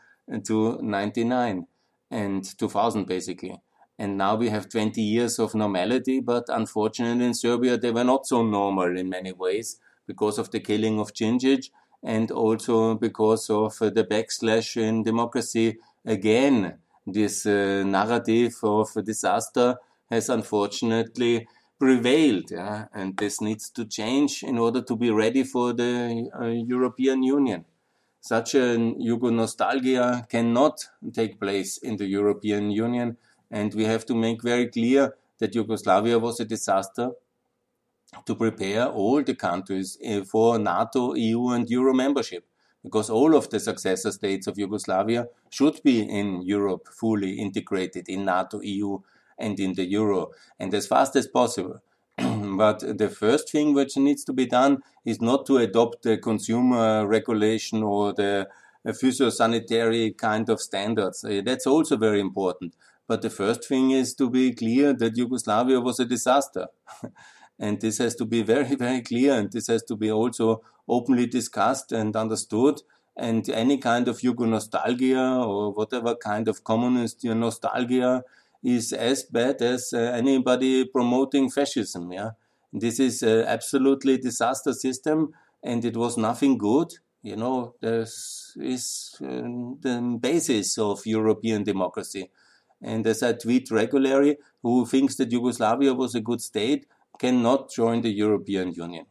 to 0.44 0.78
99 0.82 1.66
and 2.10 2.58
2000 2.58 3.06
basically. 3.06 3.60
And 3.98 4.16
now 4.16 4.34
we 4.36 4.48
have 4.48 4.68
20 4.68 5.02
years 5.02 5.38
of 5.38 5.54
normality, 5.54 6.20
but 6.20 6.44
unfortunately 6.48 7.24
in 7.24 7.34
Serbia 7.34 7.76
they 7.76 7.90
were 7.90 8.04
not 8.04 8.26
so 8.26 8.42
normal 8.42 8.96
in 8.96 9.08
many 9.08 9.32
ways 9.32 9.78
because 10.06 10.38
of 10.38 10.50
the 10.50 10.60
killing 10.60 11.00
of 11.00 11.12
Djindjic 11.12 11.70
and 12.02 12.30
also 12.30 12.94
because 12.94 13.50
of 13.50 13.78
the 13.78 14.06
backslash 14.08 14.76
in 14.76 15.02
democracy 15.02 15.78
again. 16.04 16.78
This 17.06 17.46
uh, 17.46 17.82
narrative 17.84 18.54
of 18.62 18.88
disaster 19.04 19.76
has 20.10 20.28
unfortunately 20.28 21.46
prevailed, 21.78 22.50
yeah? 22.50 22.86
and 22.92 23.16
this 23.16 23.40
needs 23.40 23.70
to 23.70 23.86
change 23.86 24.42
in 24.42 24.58
order 24.58 24.82
to 24.82 24.96
be 24.96 25.10
ready 25.10 25.44
for 25.44 25.72
the 25.72 26.30
uh, 26.38 26.46
European 26.46 27.22
Union. 27.22 27.64
Such 28.20 28.54
a 28.54 28.76
Yugo 28.76 29.32
nostalgia 29.32 30.26
cannot 30.28 30.86
take 31.14 31.40
place 31.40 31.78
in 31.78 31.96
the 31.96 32.06
European 32.06 32.70
Union, 32.70 33.16
and 33.50 33.72
we 33.74 33.84
have 33.84 34.04
to 34.06 34.14
make 34.14 34.42
very 34.42 34.66
clear 34.66 35.14
that 35.38 35.54
Yugoslavia 35.54 36.18
was 36.18 36.38
a 36.38 36.44
disaster 36.44 37.12
to 38.26 38.34
prepare 38.34 38.86
all 38.86 39.22
the 39.22 39.34
countries 39.34 39.96
eh, 40.02 40.22
for 40.22 40.58
NATO, 40.58 41.14
EU, 41.14 41.48
and 41.50 41.70
Euro 41.70 41.94
membership. 41.94 42.44
because 42.82 43.10
all 43.10 43.34
of 43.34 43.50
the 43.50 43.60
successor 43.60 44.10
states 44.10 44.46
of 44.46 44.58
Yugoslavia 44.58 45.26
should 45.50 45.80
be 45.82 46.00
in 46.00 46.42
Europe 46.42 46.88
fully 46.88 47.38
integrated 47.38 48.08
in 48.08 48.24
NATO, 48.24 48.60
EU, 48.60 48.98
and 49.40 49.58
in 49.58 49.74
the 49.74 49.84
euro, 49.84 50.30
and 50.58 50.72
as 50.74 50.86
fast 50.86 51.16
as 51.16 51.26
possible. 51.26 51.80
but 52.16 52.98
the 52.98 53.08
first 53.08 53.50
thing 53.50 53.72
which 53.74 53.96
needs 53.96 54.24
to 54.24 54.32
be 54.32 54.46
done 54.46 54.78
is 55.04 55.20
not 55.20 55.46
to 55.46 55.56
adopt 55.58 56.02
the 56.02 56.18
consumer 56.18 57.06
regulation 57.06 57.82
or 57.82 58.12
the 58.12 58.46
phytosanitary 58.86 60.16
kind 60.16 60.48
of 60.48 60.60
standards. 60.60 61.24
Uh, 61.24 61.40
that's 61.44 61.66
also 61.66 61.96
very 61.96 62.20
important. 62.20 62.74
But 63.06 63.22
the 63.22 63.30
first 63.30 63.66
thing 63.66 63.90
is 63.90 64.14
to 64.14 64.30
be 64.30 64.52
clear 64.52 64.92
that 64.92 65.16
Yugoslavia 65.16 65.80
was 65.80 65.98
a 65.98 66.04
disaster. 66.04 66.68
and 67.58 67.80
this 67.80 67.98
has 67.98 68.14
to 68.16 68.24
be 68.24 68.42
very, 68.42 68.74
very 68.76 69.02
clear, 69.02 69.34
and 69.34 69.50
this 69.50 69.66
has 69.66 69.82
to 69.84 69.96
be 69.96 70.10
also 70.10 70.62
openly 70.88 71.26
discussed 71.26 71.92
and 71.92 72.14
understood. 72.16 72.80
And 73.16 73.48
any 73.50 73.78
kind 73.78 74.08
of 74.08 74.20
Yugo 74.20 74.48
nostalgia 74.48 75.42
or 75.44 75.72
whatever 75.72 76.14
kind 76.14 76.48
of 76.48 76.64
communist 76.64 77.24
nostalgia 77.24 78.22
is 78.62 78.92
as 78.92 79.22
bad 79.24 79.62
as 79.62 79.92
uh, 79.92 79.98
anybody 79.98 80.84
promoting 80.84 81.50
fascism. 81.50 82.12
Yeah, 82.12 82.30
this 82.72 83.00
is 83.00 83.22
uh, 83.22 83.44
absolutely 83.46 84.18
disaster 84.18 84.72
system, 84.72 85.32
and 85.62 85.84
it 85.84 85.96
was 85.96 86.16
nothing 86.16 86.58
good. 86.58 86.94
You 87.22 87.36
know, 87.36 87.74
this 87.80 88.56
is 88.58 89.16
uh, 89.22 89.26
the 89.26 90.18
basis 90.20 90.78
of 90.78 91.04
European 91.04 91.64
democracy. 91.64 92.30
And 92.82 93.06
as 93.06 93.22
I 93.22 93.34
tweet 93.34 93.70
regularly, 93.70 94.38
who 94.62 94.86
thinks 94.86 95.16
that 95.16 95.30
Yugoslavia 95.30 95.92
was 95.92 96.14
a 96.14 96.20
good 96.20 96.40
state 96.40 96.86
cannot 97.18 97.70
join 97.70 98.00
the 98.00 98.10
European 98.10 98.72
Union. 98.72 99.04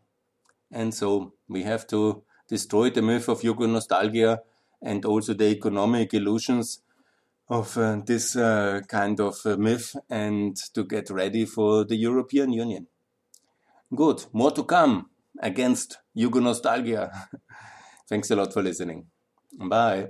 And 0.72 0.94
so 0.94 1.34
we 1.48 1.64
have 1.64 1.86
to 1.88 2.24
destroy 2.48 2.90
the 2.90 3.04
myth 3.04 3.30
of 3.30 3.42
Yugo 3.42 3.70
nostalgia 3.70 4.42
and 4.82 5.06
also 5.06 5.34
the 5.34 5.46
economic 5.46 6.14
illusions 6.14 6.82
of 7.50 7.78
uh, 7.78 8.02
this 8.06 8.36
uh, 8.36 8.82
kind 8.88 9.20
of 9.20 9.36
uh, 9.46 9.58
myth 9.58 9.96
and 10.10 10.56
to 10.74 10.84
get 10.84 11.10
ready 11.10 11.46
for 11.46 11.84
the 11.84 11.96
European 11.96 12.54
Union. 12.54 12.88
Good, 13.96 14.26
more 14.34 14.52
to 14.52 14.64
come 14.64 15.10
against 15.42 15.98
Yugo 16.16 16.42
nostalgia. 16.42 17.12
Thanks 18.10 18.30
a 18.30 18.36
lot 18.36 18.54
for 18.54 18.62
listening. 18.62 19.08
Bye. 19.58 20.10